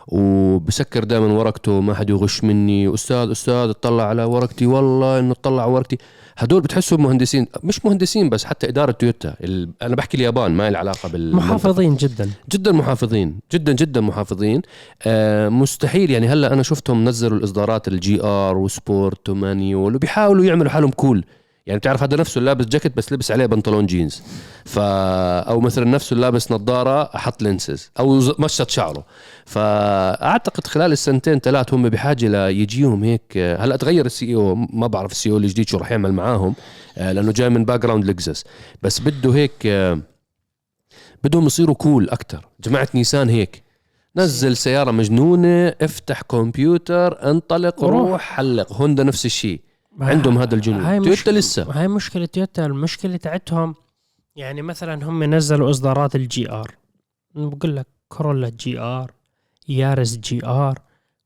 [0.08, 2.94] وبسكر دائما ورقته ما حد يغش مني.
[2.94, 4.66] أستاذ أستاذ اطلع على ورقتي.
[4.66, 5.98] والله إنه اطلع على ورقتي.
[6.38, 9.36] هدول بتحسوا مهندسين مش مهندسين بس حتى إدارة تويوتا.
[9.42, 9.70] ال...
[9.82, 12.30] أنا بحكي اليابان ما لها علاقة بال محافظين جدا.
[12.52, 14.62] جدا محافظين جدا جدا محافظين.
[15.04, 16.28] آه مستحيل يعني.
[16.28, 21.26] هلأ أنا شفتهم نزلوا الإصدارات ال GR و sport و manual وبيحاولوا يعملوا حالهم cool
[21.66, 24.22] يعني بتعرف هذا نفسه لابس جاكيت بس لبس عليه بنطلون جينز.
[24.66, 27.92] ف أو مثلا نفسه لابس نظارة حط lenses.
[28.00, 29.06] أو مشط شعره.
[29.46, 35.32] فأعتقد خلال السنتين ثلاث هم بحاجة ليجيهم هيك هلا تغير ال CEO؟ ما بعرف ال
[35.32, 36.56] CEO الجديد شو راح يعمل معاهم
[36.98, 38.44] آه، لأنه جاي من background لكزس
[38.82, 40.00] بس بده هيك آه،
[41.24, 43.64] بدهم يصيروا cool أكثر جماعة نيسان هيك
[44.16, 47.84] نزل سيارة مجنونة افتح كمبيوتر انطلق.
[47.84, 48.74] روح حلق.
[48.74, 49.62] هوندا نفس الشيء.
[50.00, 50.82] عندهم هذا الجنون.
[50.82, 51.64] هاي تويوتا لسه.
[51.72, 53.76] هاي مشكلة تويوتا المشكلة تاعتهم
[54.36, 56.76] يعني مثلا هم نزلوا إصدارات ال GR.
[57.36, 59.12] بقول لك كورولا GR
[59.68, 60.80] يارس GR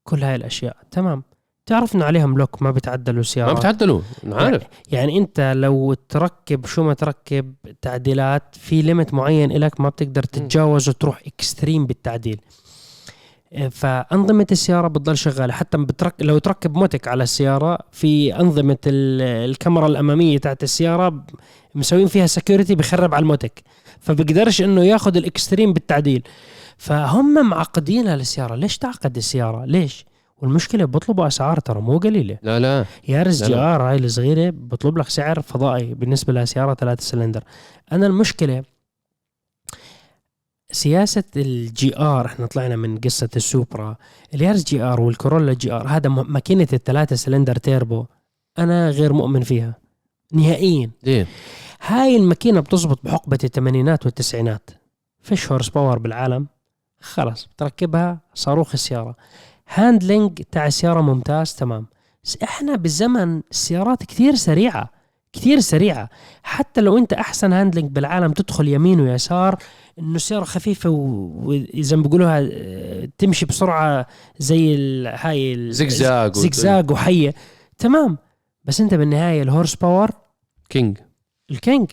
[0.03, 0.77] كل هاي الأشياء.
[0.91, 1.23] تمام.
[1.65, 4.01] تعرف إنه عليهم lock ما بتعدلوا ما سيارات بتعدلوا.
[4.23, 4.63] أنا عارف.
[4.91, 10.89] يعني أنت لو تركب شو ما تركب تعديلات في limit معين لك ما بتقدر تتجاوز
[10.89, 12.41] وتروح extreme بالتعديل.
[13.71, 15.53] فأنظمة السيارة بتضل شغالة.
[15.53, 21.29] حتى بتركب لو تركب موتك على السيارة في أنظمة ال- الكاميرا الأمامية تاعت السيارة ب-
[21.75, 23.61] مسوين فيها security بخرب على الموتك.
[23.99, 26.23] فبقدرش إنه ياخذ ال extreme بالتعديل.
[26.77, 28.55] فهم معقدينها للسيارة.
[28.55, 30.05] ليش تعقد السيارة؟ ليش؟
[30.37, 32.37] والمشكلة بيطلبوا أسعار ترى مو قليلة.
[32.43, 32.85] لا لا.
[33.07, 35.93] يارس GR هاي الصغيرة بطلب لك سعر فضائي.
[35.93, 37.43] بالنسبة لسيارة ثلاثة سلندر.
[37.91, 38.63] أنا المشكلة
[40.71, 43.95] سياسة ال GR إحنا طلعنا من قصة السوبرا.
[44.33, 48.05] اليارس GR والكورولا GR هذا م- ماكينة الثلاثة سلندر تيربو
[48.59, 49.73] أنا غير مؤمن فيها.
[50.33, 50.91] نهائيا.
[51.03, 51.27] ليه
[51.87, 54.69] هاي الماكينة بتزبط بحقبة الثمانينات والتسعينات.
[55.21, 56.47] فيش horse power بالعالم.
[57.01, 59.15] خلص بتركبها صاروخ السيارة.
[59.73, 61.85] handling تاع السيارة ممتاز تمام.
[62.23, 64.89] بس إحنا بالزمن السيارات كثير سريعة.
[65.33, 66.09] كثير سريعة.
[66.43, 69.57] حتى لو أنت أحسن handling بالعالم تدخل يمين ويسار
[69.99, 74.07] إنه السيارة خفيفة و- وزي ما بيقولوها آه، تمشي بسرعة
[74.39, 77.33] زي ال- هاي ال- زجزاج زجزاج وحية.
[77.77, 78.17] تمام.
[78.65, 80.09] بس أنت بالنهاية الهورس باور
[80.69, 80.97] كينج.
[81.51, 81.91] الكينج.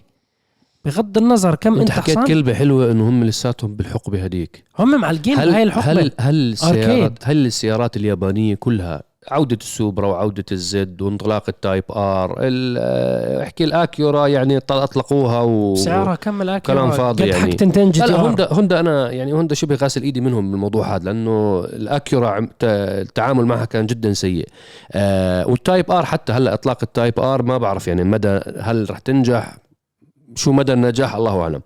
[0.84, 5.00] بغض النظر كم أنت أنت حكيت حصان كلمة حلوة إنه هم لساتهم بالحقبة هذيك هم
[5.00, 5.92] معلقين هل بهاي الحقبة.
[5.92, 7.18] هل هل السيارات.
[7.22, 14.56] هل السيارات اليابانية كلها عودة السوبرا وعودة الزد وانطلاق التايب آر آه، أحكي الأكيورا يعني
[14.56, 17.52] أطلقوها و سعرها كم الاكل كلام فاضي يعني.
[17.52, 21.04] حق تنتين جي لا هوندا هوندا أنا يعني هوندا شبه غاسل إيدي منهم بالموضوع هذا
[21.04, 24.48] لأنه الأكيورا التعامل معها كان جدا سيء.
[24.92, 28.90] آه وال Type R حتى هلأ إطلاق ال Type R ما بعرف يعني مدى هل
[28.90, 29.56] رح تنجح
[30.34, 31.62] شو مدى النجاح الله أعلم.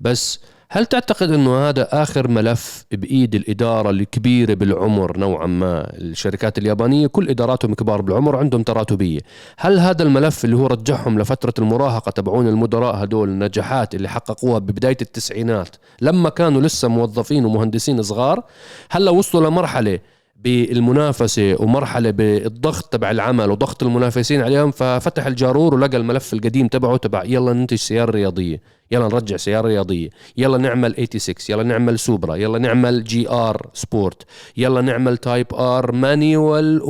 [0.00, 0.40] بس
[0.70, 7.28] هل تعتقد أنه هذا آخر ملف بإيد الإدارة الكبيرة بالعمر نوعا ما؟ الشركات اليابانية كل
[7.28, 9.20] إداراتهم كبار بالعمر عندهم تراتبية.
[9.58, 14.96] هل هذا الملف اللي هو رجعهم لفترة المراهقة تبعون المدراء هدول النجاحات اللي حققوها ببداية
[15.02, 18.44] التسعينات لما كانوا لسه موظفين ومهندسين صغار
[18.90, 19.98] هلا وصلوا لمرحلة
[20.44, 27.24] بالمنافسة ومرحلة بالضغط تبع العمل وضغط المنافسين عليهم ففتح الجارور ولقى الملف القديم تبعه تبع
[27.24, 28.60] يلا ننتج سيارة رياضية؟
[28.90, 34.22] يلا نرجع سيارة رياضية يلا نعمل 86 يلا نعمل سوبرا يلا نعمل GR sport
[34.56, 36.82] يلا نعمل Type R manual.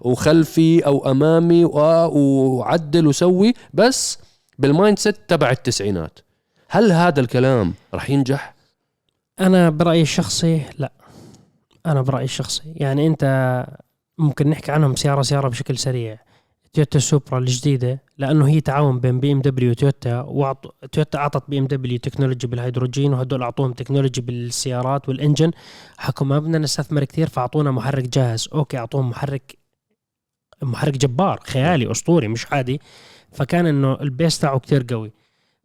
[0.00, 1.64] وخلفي أو أمامي.
[1.64, 4.18] وعدل وسوي بس
[4.58, 6.18] بال mindset تبع التسعينات
[6.68, 8.54] هل هذا الكلام رح ينجح
[9.40, 10.92] أنا برأيي الشخصي لا
[11.86, 13.66] أنا برأيي الشخصي يعني أنت
[14.18, 16.18] ممكن نحكي عنهم سيارة سيارة بشكل سريع
[16.76, 20.76] تويوتا سوبرا الجديدة لأنه هي تعاون بين بي إم دبليو وتويوتا وأعط...
[20.92, 25.50] تويوتا أعطت بي إم دبليو technology بالهيدروجين وهدول أعطوهم technology بالسيارات وال engine.
[25.96, 28.48] حكوا ما بدنا نستثمر كثير فأعطونا محرك جاهز.
[28.52, 29.58] okay أعطوهم محرك
[30.62, 32.80] محرك جبار خيالي أسطوري مش عادي.
[33.32, 35.12] فكان إنه ال base تاعه كثير قوي.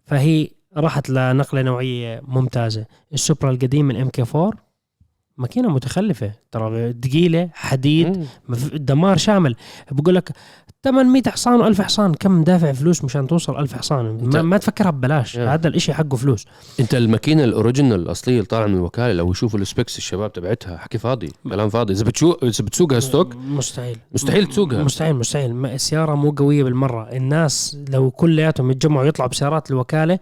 [0.05, 2.85] فهي راحت لنقلة نوعية ممتازة.
[3.13, 4.51] السوبرا القديم ال MK 4
[5.37, 8.27] ماكينة متخلفة ترى ثقيله حديد
[8.73, 9.55] دمار شامل.
[9.91, 10.31] بقول لك
[10.85, 12.13] 800 حصان و1000 حصان.
[12.13, 15.35] كم دافع فلوس مشان توصل 1000 حصان؟ ما, ما تفكرها ببلاش.
[15.35, 15.53] يا.
[15.53, 16.45] هذا الإشي حقه فلوس.
[16.79, 20.77] إنت الماكينة ال original الأصلية اللي طالعة من الوكالة لو يشوفوا ال specs الشباب تبعتها
[20.77, 21.93] حكي فاضي كلام فاضي.
[21.93, 23.97] إذا بتشوف إذا بتسوقها stock؟ مستحيل.
[24.13, 24.83] مستحيل تسوقها.
[24.83, 25.53] مستحيل مستحيل.
[25.55, 27.09] ما- السياره مو قوية بالمرة.
[27.11, 30.19] الناس لو كلياتهم يتجمعوا يطلعوا بسيارات الوكالة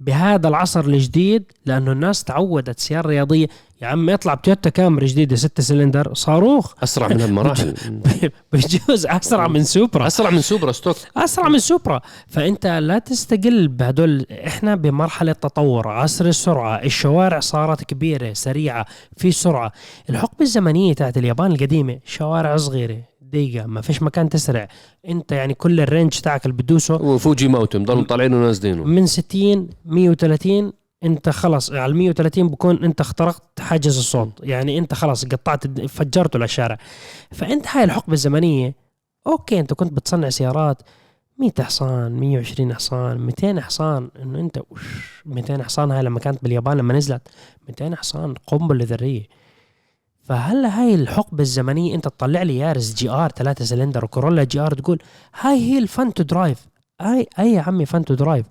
[0.00, 3.46] بهذا العصر الجديد لأنه الناس تعودت سيارة رياضية
[3.82, 6.74] يا عم يطلع بتويوتا كامري جديدة ستة سلندر صاروخ.
[6.82, 7.74] أسرع من هالمراحل.
[8.52, 10.06] بجوز أسرع من سوبرا.
[10.06, 10.96] أسرع من سوبرا stock.
[11.16, 12.00] أسرع من سوبرا.
[12.28, 19.72] فأنت لا تستقل بهدول إحنا بمرحلة تطور عصر السرعة الشوارع صارت كبيرة سريعة في سرعة.
[20.10, 22.98] الحقبة الزمنية تاعت اليابان القديمة شوارع صغيرة
[23.32, 24.68] ضيقه ما فيش مكان تسرع.
[25.08, 29.68] أنت يعني كل ال range تاعك اللي بتدوسه وفوجي موتم ضلوا طالعين ونازلينه من 60
[29.84, 30.72] 130
[31.04, 34.32] انت خلص على ال 130 بكون انت اخترقت حاجز الصوت.
[34.42, 36.78] يعني انت خلص قطعت فجرته للشارع
[37.32, 38.74] فانت هاي الحقبة الزمنية
[39.26, 40.82] okay انت كنت بتصنع سيارات
[41.38, 44.10] 100 حصان 120 حصان 200 حصان.
[44.22, 47.28] انه انت وش 200 حصان هاي لما كانت باليابان لما نزلت
[47.68, 49.26] 200 حصان قنبلة ذرية.
[50.22, 54.98] فهلا هاي الحقبة الزمنية انت تطلع لي يارس GR 3 سلندر وكورولا GR تقول
[55.40, 56.66] هاي هي ال fun to drive.
[57.00, 58.46] اي اي يا عمي fun to drive.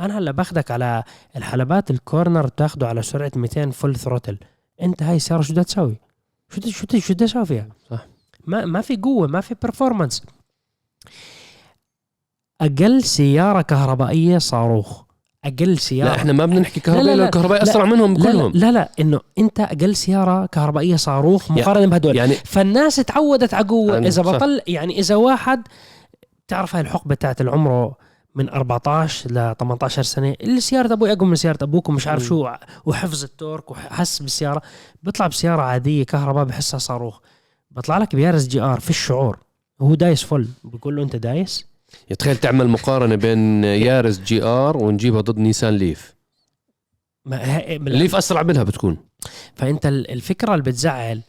[0.00, 1.02] أنا هلا باخدك على
[1.36, 4.38] الحلبات ال corner بتاخده على سرعة 200 full throttle
[4.82, 5.96] أنت هاي السياره شو بدها تسوي؟
[6.50, 8.06] شو بدها- شو بدها- شو بدها تسوي فيها؟ صح.
[8.46, 10.22] ما ما في قوة ما في performance
[12.60, 15.02] أقل سيارة كهربائية صاروخ
[15.44, 17.24] أقل سيارة لا إحنا ما بنحكي لا، لا، كهربائي لا.
[17.24, 17.70] الكهربائي لا.
[17.70, 22.16] أسرع منهم لا لا, كلهم لا لا إنه أنت أقل سيارة كهربائية صاروخ مقارنة بهدول
[22.16, 24.22] يعني فالناس تعودت على قوة إذا.
[24.22, 25.62] بطل يعني إذا واحد
[26.48, 27.94] تعرف هاي الحقبة تاعت العمر
[28.34, 30.34] من 14 ل 18 سنة.
[30.40, 32.22] اللي سيارة أبوي اقوى من سيارة أبوك ومش عارف.
[32.24, 32.48] شو
[32.84, 34.62] وحفظ ال torque وحس بالسيارة.
[35.02, 37.20] بيطلع بسيارة عادية كهرباء بحسها صاروخ.
[37.70, 39.38] بيطلع لك بيارس GR في الشعور.
[39.80, 40.48] هو دايس full.
[40.64, 41.66] بيقول له أنت دايس؟
[42.18, 46.14] تخيل تعمل مقارنة بين يارس GR ونجيبها ضد نيسان ليف.
[47.24, 48.96] ما ه- ليف أسرع منها بتكون.
[49.54, 51.22] فأنت ال- الفكرة اللي بتزعل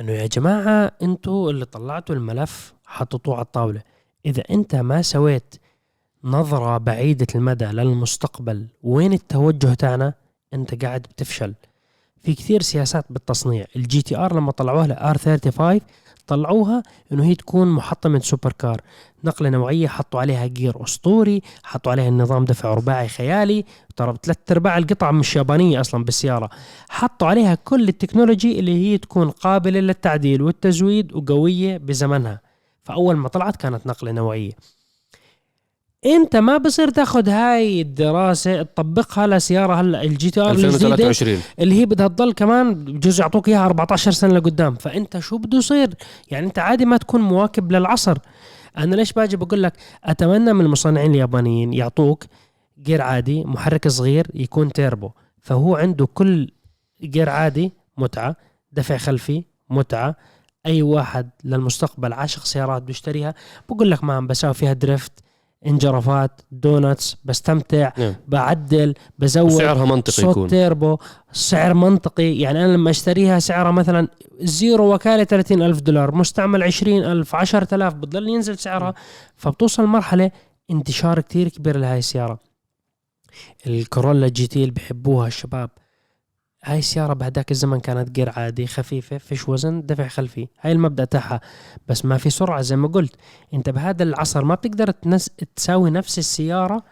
[0.00, 3.82] إنه يا جماعة أنتوا اللي طلعتوا الملف حطيتوه على الطاولة.
[4.26, 5.54] إذا أنت ما سويت
[6.26, 8.66] نظرة بعيدة المدى للمستقبل.
[8.82, 10.14] وين التوجه تاعنا
[10.54, 11.54] أنت قاعد بتفشل.
[12.22, 13.66] في كثير سياسات بالتصنيع.
[13.76, 15.80] ال GTR لما طلعوها ل R 35
[16.26, 18.80] طلعوها إنه هي تكون محطمه super car.
[19.24, 23.64] نقلة نوعية حطوا عليها gear أسطوري حطوا عليها النظام دفع رباعي خيالي.
[23.96, 26.50] ترى ثلاث أرباع القطع مش يابانية أصلا بالسيارة.
[26.88, 32.40] حطوا عليها كل ال technology اللي هي تكون قابلة للتعديل والتزويد وقوية بزمنها.
[32.84, 34.52] فأول ما طلعت كانت نقلة نوعية.
[36.04, 41.40] انت ما بصير تاخذ هاي الدراسة تطبقها لسيارة هلا ال GTR الجديدة 2023.
[41.58, 44.74] اللي هي بدها تضل كمان بجوز يعطوك إياها 14 سنة لقدام.
[44.74, 45.94] فأنت شو بده يصير؟
[46.30, 48.18] يعني أنت عادي ما تكون مواكب للعصر.
[48.78, 49.72] أنا ليش باجي بقول لك
[50.04, 52.24] أتمنى من المصنعين اليابانيين يعطوك
[52.82, 55.10] gear عادي محرك صغير يكون تيربو.
[55.40, 56.50] فهو عنده كل
[57.02, 58.36] gear عادي متعة
[58.72, 60.16] دفع خلفي متعة.
[60.66, 63.34] أي واحد للمستقبل عاشق سيارات بيشتريها.
[63.68, 65.12] بقول لك ما عم بساوي فيها drift
[65.66, 68.14] انجرافات donuts بستمتع نعم.
[68.28, 69.52] بعدل بزود.
[69.52, 70.48] وسعرها منطقي صوت يكون.
[70.48, 70.98] تيربو
[71.32, 72.38] سعر منطقي.
[72.38, 74.08] يعني أنا لما أشتريها سعرها مثلا
[74.40, 78.94] زيرو وكالة 30 ألف دولار مستعمل 20 ألف 10 ألاف بتضل ينزل سعرها.
[79.36, 80.30] فبتوصل مرحلة
[80.70, 82.38] انتشار كتير كبير لهاي السيارة.
[83.66, 85.70] الكورولا GT اللي بحبوها الشباب.
[86.66, 90.48] هاي السيارة بهداك الزمن كانت gear عادي خفيفة فيش وزن دفع خلفي.
[90.60, 91.40] هاي المبدأ تاعها.
[91.88, 93.14] بس ما في سرعة زي ما قلت.
[93.54, 95.30] أنت بهذا العصر ما بتقدر تنس...
[95.56, 96.82] تساوي نفس السيارة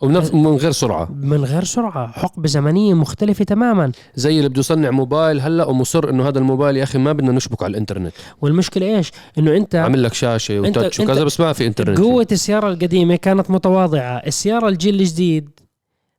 [0.00, 1.12] وبنفس من غير سرعة.
[1.12, 2.12] من غير سرعة.
[2.12, 3.92] حقبة زمنية مختلفة تماما.
[4.14, 7.62] زي اللي بده يصنع موبايل هلأ ومصر إنه هذا الموبايل يا أخي ما بدنا نشبك
[7.62, 8.12] على الإنترنت.
[8.40, 11.98] والمشكلة إيش؟ إنه أنت عامل لك أنت- و touch وكذا بس ما في إنترنت.
[11.98, 14.16] قوة السيارة القديمة كانت متواضعة.
[14.26, 15.67] السيارة الجيل الجديد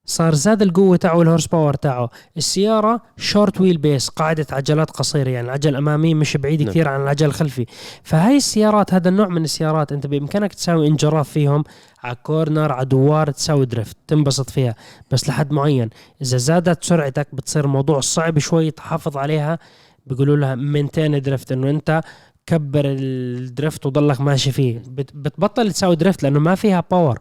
[0.10, 5.30] صار زاد القوة تاعه وال horse power تاعه السيارة short wheel base قاعدة عجلات قصيرة
[5.30, 6.70] يعني العجل الأمامي مش بعيد نعم.
[6.72, 7.66] كثير عن العجل الخلفي
[8.04, 11.64] فهاي السيارات هذا النوع من السيارات أنت بإمكانك تساوي انجراف فيهم
[12.04, 14.76] على corner على دوار تساوي drift تنبسط فيها.
[15.12, 15.90] بس لحد معين
[16.22, 19.60] إذا زادت سرعتك بتصير الموضوع صعب شوي تحافظ عليها.
[20.06, 22.02] بيقولوا لها maintain drift إنه أنت
[22.46, 24.82] كبر ال drift وضلك ماشي فيه.
[24.88, 27.20] بت- بتبطل تساوي drift لأنه ما فيها power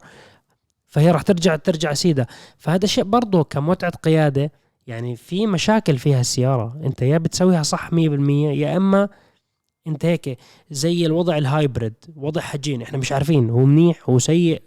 [0.98, 2.26] فهي راح ترجع ترجع سيدة.
[2.56, 4.52] فهذا الشيء برضه كمتعة قيادة
[4.86, 6.76] يعني في مشاكل فيها السيارة.
[6.84, 9.08] انت يا بتسويها صح 100% يا اما
[9.86, 10.38] انت هيك
[10.70, 14.62] زي الوضع ال hybrid وضع هجين إحنا مش عارفين هو منيح هو سيء.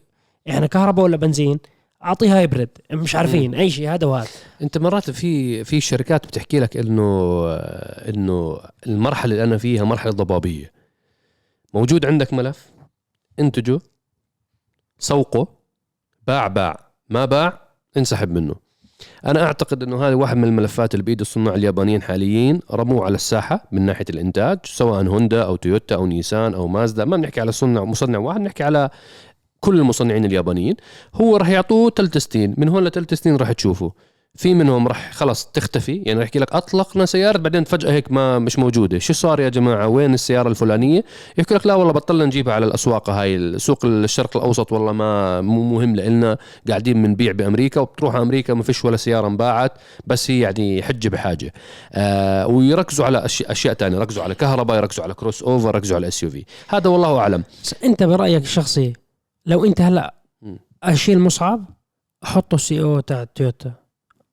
[0.50, 1.60] إحنا كهرباء ولا بنزين؟
[2.04, 3.56] اعطيه hybrid مش عارفين.
[3.56, 4.30] اي شيء هذا وهذا.
[4.62, 7.46] انت مرات في في شركات بتحكي لك انه
[8.10, 10.72] إنه المرحلة اللي أنا فيها مرحلة ضبابية.
[11.74, 12.72] موجود عندك ملف؟
[13.40, 13.80] انتجه.
[15.00, 15.61] سوقه.
[16.28, 16.80] باع باع.
[17.10, 17.62] ما باع
[17.98, 18.56] انسحب منه.
[19.26, 23.68] أنا أعتقد إنه هذا واحد من الملفات اللي بايد الصناع اليابانيين حاليين رموه على الساحة
[23.72, 27.06] من ناحية الإنتاج سواء هوندا أو تويوتا أو نيسان أو مازدا.
[27.06, 28.90] ما بنحكي على صنع مصنع واحد بنحكي على
[29.60, 30.76] كل المصنعين اليابانيين.
[31.16, 32.56] هو راح يعطوه ثلاث سنين.
[32.58, 33.92] من هون لثلاث سنين راح تشوفه.
[34.36, 35.96] في منهم راح خلاص تختفي.
[35.96, 39.00] يعني راح يحكي لك أطلقنا سيارة بعدين فجأة هيك ما مش موجودة.
[39.00, 41.04] شو صار يا جماعة؟ وين السيارة الفلانية؟
[41.38, 43.60] يحكي لك لا والله بطلنا نجيبها على الأسواق هاي.
[43.60, 48.86] سوق الشرق الأوسط والله ما مو مهم لنا قاعدين بنبيع بأمريكا وبتروح أمريكا ما فيش
[48.86, 49.72] ولا سيارة انباعت
[50.08, 51.54] بس هي يعني حجة بحاجة.
[51.94, 56.46] آه ويركزوا على اشياء أشياء ثانية يركزوا على كهرباء يركزوا على crossover يركزوا على SUV
[56.68, 57.44] هذا والله أعلم.
[57.84, 58.94] أنت برأيك الشخصي
[59.46, 60.14] لو أنت هلأ
[60.84, 61.66] أشيل مصعب
[62.24, 63.81] أحطه سي أو تاع تويوتا.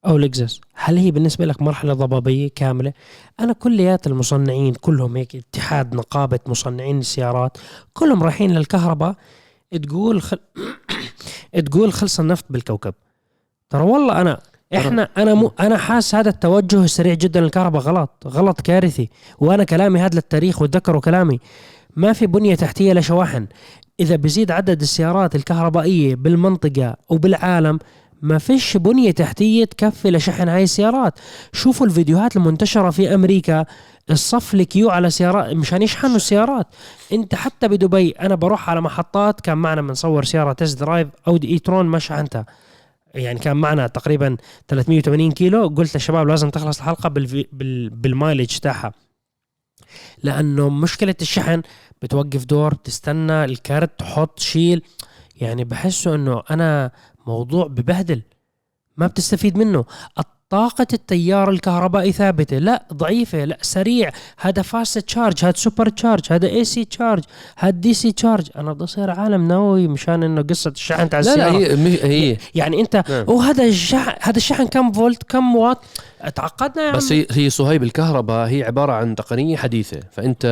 [0.06, 2.92] أو لكزس هل هي بالنسبة لك مرحلة ضبابية كاملة؟
[3.40, 7.58] أنا كليات المصنعين كلهم هيك اتحاد نقابة مصنعين السيارات
[7.92, 9.14] كلهم رايحين للكهرباء
[9.82, 10.38] تقول خل...
[11.66, 12.94] تقول خلص النفط بالكوكب.
[13.70, 14.40] ترى والله أنا
[14.74, 19.08] إحنا أنا مو أنا حاسس هذا التوجه السريع جدا للكهرباء غلط غلط كارثي.
[19.38, 21.40] وأنا كلامي هذا للتاريخ وتذكروا كلامي.
[21.96, 23.46] ما في بنية تحتية لشواحن.
[24.00, 27.78] إذا بزيد عدد السيارات الكهربائية بالمنطقة وبالعالم
[28.22, 31.18] ما فيش بنية تحتية تكفي لشحن هاي السيارات.
[31.52, 33.64] شوفوا الفيديوهات المنتشرة في أمريكا.
[34.10, 36.66] الصف ال queue على سيارات مشان يشحنوا السيارات.
[37.12, 41.82] انت حتى بدبي أنا بروح على محطات كان معنا بنصور سيارة test drive أودي اي
[41.82, 42.46] ما شحنتها.
[43.14, 44.36] يعني كان معنا تقريبا
[44.68, 45.68] 380 كيلو.
[45.68, 47.46] قلت للشباب لازم تخلص الحلقة بال...
[47.90, 48.92] بال mileage تاعها.
[50.22, 51.62] لأنه مشكلة الشحن
[52.02, 54.82] بتوقف دور بتستنى ال card تحط شيل.
[55.40, 56.90] يعني بحسه إنه أنا
[57.28, 58.22] موضوع ببهدل
[58.96, 59.84] ما بتستفيد منه.
[60.50, 62.58] طاقة التيار الكهربائي ثابتة.
[62.58, 64.10] لا ضعيفة لا سريع.
[64.38, 67.22] هذا fast charge هذا super charge هذا AC charge
[67.56, 68.48] هذا DC charge.
[68.56, 72.36] أنا بدي أصير عالم نووي مشان إنه قصة الشحن تاع السيارة لا لا هي, هي
[72.54, 73.24] يعني أنت نعم.
[73.28, 75.78] وهذا الشحن هذا الشحن كم فولت كم واط؟
[76.34, 80.00] تعقدنا يا بس هي هي صهيب الكهرباء هي عبارة عن تقنية حديثة.
[80.12, 80.42] فأنت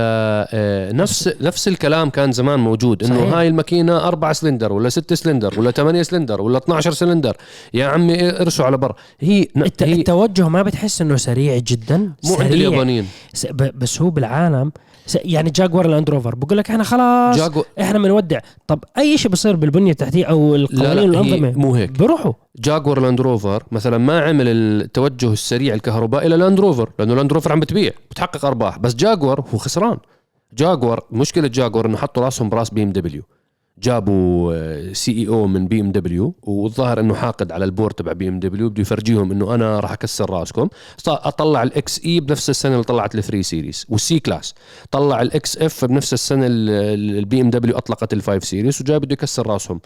[0.53, 3.39] آه، نفس نفس الكلام كان زمان موجود إنه.
[3.39, 7.37] هاي الماكينة أربعة سلندر ولا ستة سلندر ولا ثمانية سلندر ولا 12 سلندر.
[7.75, 8.95] يا عمي ارسوا على بر.
[9.21, 9.47] هي.
[9.87, 13.07] هي التوجه ما بتحس إنه سريع جدا؟ مو عند اليابانيين.
[13.75, 14.73] بس هو بالعالم
[15.15, 17.65] يعني جاكور لاند روفر بقول لك إحنا خلاص جاكو...
[17.81, 21.91] إحنا بنودع طب أي شيء بصير بالبنية التحتية أو القوانين والانظمه مو هيك.
[21.91, 22.33] بروحوا.
[22.59, 27.53] جاكور لاند روفر مثلا ما عمل التوجه السريع الكهربائي إلى لاند روفر لأنه لاند روفر
[27.53, 28.79] عم بتبيع بتحقق أرباح.
[28.79, 29.99] بس جاكور هو خسران.
[30.55, 33.23] جاكور مشكلة جاكور إنه حطوا راسهم براس بي إم دبليو.
[33.83, 38.13] جابوا سي إي أو من بي إم دبليو والظاهر إنه حاقد على ال board تبع
[38.13, 40.69] BMW بده يفرجيهم إنه أنا راح أكسر راسكم.
[41.09, 44.55] أطلع ال XE بنفس السنة اللي طلعت ال three series وال C-Class
[44.91, 49.81] طلع ال XF بنفس السنة ال BMW أطلقت ال five series وجاي بده يكسر راسهم.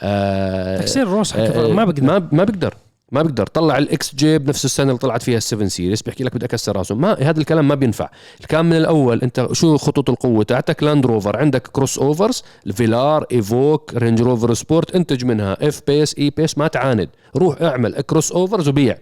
[0.00, 2.02] آه تكسير راس آه ما بقدر.
[2.04, 2.74] ما, ما بقدر.
[3.16, 3.46] ما بقدر.
[3.46, 6.76] طلع ال XJ بنفس السنة اللي طلعت فيها ال seven series بيحكي لك بدي اكسر
[6.76, 8.08] راسه ما هذا الكلام ما بينفع.
[8.40, 14.22] الكلام من الأول أنت شو خطوط القوة تاعتك؟ لاند روفر عندك crossovers الفيلار ايفوك رينج
[14.22, 17.08] روفر Sport انتج منها F-Pace E-Pace ما تعاند.
[17.36, 18.98] روح اعمل crossovers وبيع.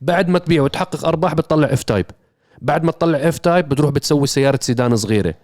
[0.00, 2.06] بعد ما تبيع وتحقق أرباح بتطلع F-Type
[2.62, 5.34] بعد ما تطلع F-Type بتروح بتسوي سيارة سيدان صغيرة.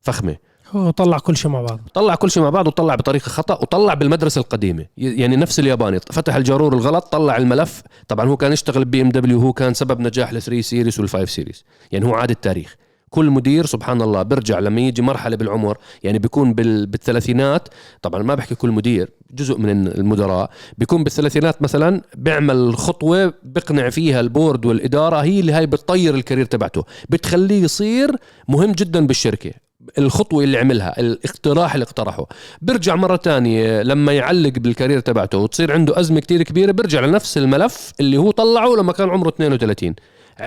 [0.00, 0.36] فخمة.
[0.72, 1.80] هو طلع كل شيء مع بعض.
[1.94, 4.86] طلع كل شيء مع بعض وطلع بطريقة خطأ وطلع بالمدرسة القديمة.
[4.96, 6.00] يعني نفس الياباني.
[6.00, 7.82] فتح الجارور الغلط طلع الملف.
[8.08, 12.14] طبعا هو كان يشتغل BMW وهو كان سبب نجاح ال3 series وال5 series يعني هو
[12.14, 12.76] عاد التاريخ.
[13.10, 17.68] كل مدير سبحان الله بيرجع لما يجي مرحلة بالعمر يعني بيكون بالثلاثينات.
[18.02, 20.50] طبعا ما بحكي كل مدير جزء من المدراء.
[20.78, 26.18] بيكون بالثلاثينات مثلا بيعمل خطوة بقنع فيها ال board والإدارة هي اللي هاي بتطير ال
[26.18, 26.84] career تبعته.
[27.08, 28.16] بتخليه يصير
[28.48, 29.50] مهم جدا بالشركة.
[29.98, 32.26] الخطوة اللي عملها الاقتراح اللي اقترحه.
[32.62, 37.38] بيرجع مرة تانية لما يعلق بال career تبعته وتصير عنده أزمة كتير كبيرة بيرجع لنفس
[37.38, 39.94] الملف اللي هو طلعه لما كان عمره 32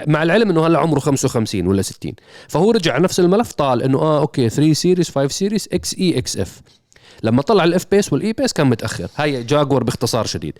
[0.07, 2.13] مع العلم إنه هلا عمره 55 ولا 60
[2.47, 6.61] فهو رجع نفس الملف طلع إنه آه okay 3 series 5 series XE XF
[7.23, 9.07] لما طلع ال F-Pace وال E-Pace كان متأخر.
[9.15, 10.53] هاي جاكور باختصار شديد.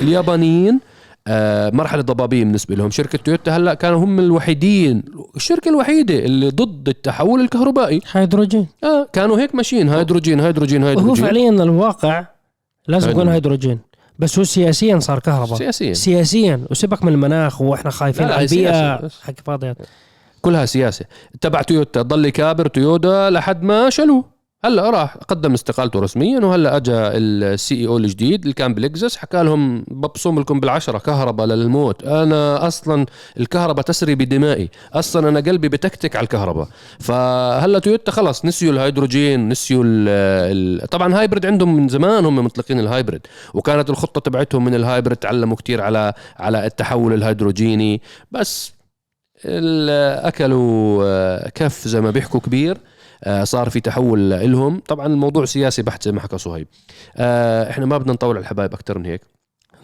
[0.00, 0.80] اليابانيين
[1.26, 2.90] آه، مرحلة ضبابية بالنسبة لهم.
[2.90, 5.02] شركة تويوتا هلا كانوا هم الوحيدين
[5.36, 8.00] الشركة الوحيدة اللي ضد التحول الكهربائي.
[8.12, 8.66] هيدروجين.
[8.84, 9.88] آه كانوا هيك ماشيين.
[9.88, 11.08] هيدروجين هيدروجين هيدروجين.
[11.08, 12.24] هو فعليا الواقع
[12.88, 13.78] لازم يكون هيدروجين.
[14.18, 15.58] بس هو سياسيا صار كهرباء.
[15.58, 15.92] سياسيا.
[15.92, 19.08] سياسيا وسيبك من المناخ وإحنا خايفين على البيئة.
[19.22, 19.76] حكي فاضيات.
[20.40, 21.04] كلها سياسة.
[21.40, 24.33] تبع تويوتا ضل كابر تويوتا لحد ما شالوه.
[24.64, 29.84] هلا راح قدم استقالته رسميا وهلا اجى ال CEO الجديد اللي كان بلكزس حكى لهم
[29.88, 32.04] ببصم لكم بالعشرة كهرباء للموت.
[32.04, 33.06] أنا أصلا
[33.40, 36.68] الكهرباء تسري بدمائي أصلا أنا قلبي بتكتك على الكهرباء.
[36.98, 40.08] فهلا تويوتا خلص نسيوا الهيدروجين نسيوا ال
[40.82, 43.20] ال طبعا hybrid عندهم من زمان هم مطلقين ال hybrid
[43.54, 48.02] وكانت الخطة تبعتهم من ال hybrid تعلموا كتير على على التحول الهيدروجيني.
[48.30, 48.72] بس
[50.24, 52.78] أكلوا كف زي ما بيحكوا كبير.
[53.44, 54.80] صار في تحول لهم.
[54.88, 56.66] طبعا الموضوع سياسي بحت زي ما حكى صهيب.
[57.16, 59.33] آه، إحنا ما بدنا نطول على الحبايب أكثر من هيك.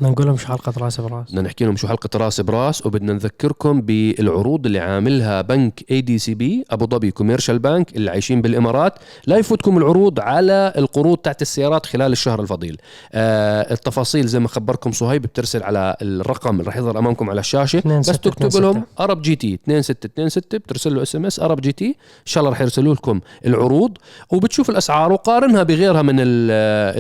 [0.00, 1.28] بدنا نقول لهم شو حلقة رأس براس.
[1.30, 6.86] بدنا نحكي لهم شو حلقة رأس براس وبدنا نذكركم بالعروض اللي عاملها بنك ADCB أبو
[6.86, 8.94] ظبي Commercial Bank اللي عايشين بالإمارات.
[9.26, 12.76] لا يفوتكم العروض على القروض تاعت السيارات خلال الشهر الفضيل.
[13.12, 17.82] آه التفاصيل زي ما خبركم صهيب بترسل على الرقم اللي راح يظهر أمامكم على الشاشة.
[17.98, 18.84] بس تكتبوا لهم.
[19.00, 21.94] Arab GT 2626 بترسل له SMS Arab GT إن
[22.24, 23.92] شاء الله راح يرسلوا لكم العروض.
[24.32, 26.50] وبتشوف الأسعار وقارنها بغيرها من ال-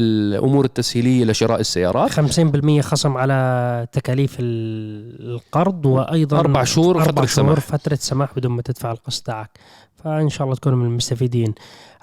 [0.00, 2.10] الأمور التسهيلية لشراء السيارات.
[2.10, 7.78] 50% خصم على تكاليف ال- القرض وأيضا أربع شهور أربع فترة شهور سماح.
[7.80, 9.50] فتره سماح بدون ما تدفع القسط تاعك
[10.04, 11.54] فان شاء الله تكونوا من المستفيدين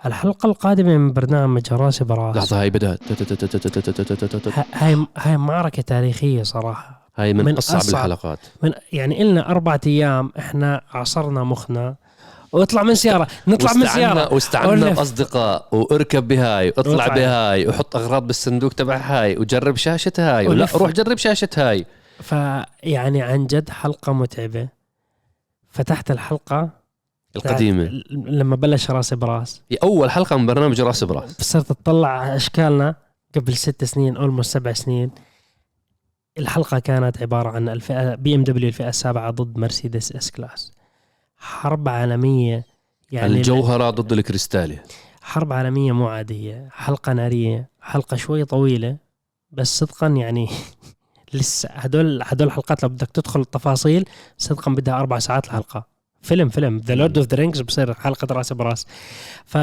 [0.05, 2.99] الحلقة القادمه من برنامج راس براس لحظه هاي بدات
[4.73, 7.81] هاي هاي معركه تاريخيه صراحة هاي من, من اصعب.
[7.89, 11.95] الحلقات من يعني إلنا أربعة أيام إحنا عصرنا مخنا
[12.51, 14.33] واطلع من سيارة نطلع من سيارة.
[14.33, 14.89] واستعنا.
[14.89, 17.07] بأصدقاء واركب بهاي واطلع.
[17.07, 20.67] بهاي وحط أغراض بالصندوق تبع هاي وجرب شاشة هاي ولا.
[20.73, 21.85] روح جرب شاشة هاي.
[22.21, 24.67] فيعني عن جد حلقة متعبة.
[25.69, 26.69] فتحت الحلقة.
[27.35, 28.03] القديمة.
[28.11, 29.61] لما بلش راسي براس.
[29.71, 31.41] هي أول حلقة من برنامج راس براس.
[31.41, 32.95] صرت أطلع أشكالنا
[33.35, 35.11] قبل ست سنين almost سبع سنين.
[36.37, 40.71] الحلقة كانت عبارة عن الفئة BMW الفئة السابعة ضد مرسيدس S-Class
[41.37, 42.65] حرب عالمية
[43.11, 44.79] يعني الجوهرة ضد الكريستالي
[45.21, 48.97] حرب عالمية مو عادية حلقة نارية حلقة شوي طويلة
[49.51, 50.49] بس صدقا يعني
[51.33, 54.05] لسه هدول هدول الحلقات لو بدك تدخل التفاصيل
[54.37, 55.87] صدقا بدها أربع ساعات الحلقة.
[56.21, 56.77] فيلم فيلم.
[56.77, 58.87] The Lord of the Rings بصير حلقة رأس براس.
[59.45, 59.57] ف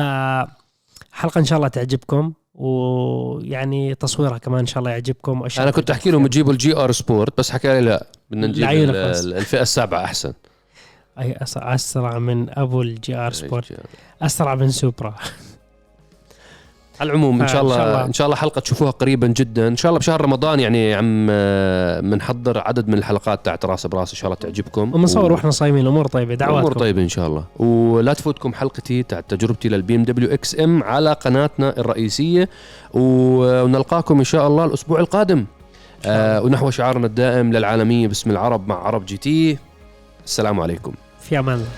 [1.12, 5.46] حلقة إن شاء الله تعجبكم ويعني تصويرها كمان إن شاء الله يعجبكم.
[5.58, 8.66] أنا كنت أحكي لهم تجيبوا ال GR Sport بس حكى لي لا بدنا نجيب.
[8.66, 10.32] الفئة السابعة أحسن.
[11.18, 13.72] أي أس- أسرع من أبو ال GR Sport.
[14.22, 15.14] أسرع من سوبرا.
[17.00, 18.04] على العموم إن فإن شاء الله.
[18.04, 19.68] إن شاء الله حلقة تشوفوها قريبا جدا.
[19.68, 24.10] إن شاء الله بشهر رمضان يعني عم آه، بنحضر عدد من الحلقات تاعت راس براس
[24.10, 24.94] إن شاء الله تعجبكم.
[24.94, 27.44] ومنصور و- وإحنا صايمين الأمور طيبة امور دعواتكم طيبة إن شاء الله.
[27.58, 32.48] ولا تفوتكم حلقتي تاعت تجربتي لل BMW XM على قناتنا الرئيسية.
[32.92, 35.44] ونلقاكم إن شاء الله الأسبوع القادم.
[36.06, 39.58] آه ونحو شعارنا الدائم للعالمية باسم العرب مع عرب GT.
[40.24, 40.92] السلام عليكم.
[41.28, 41.68] في أمان الله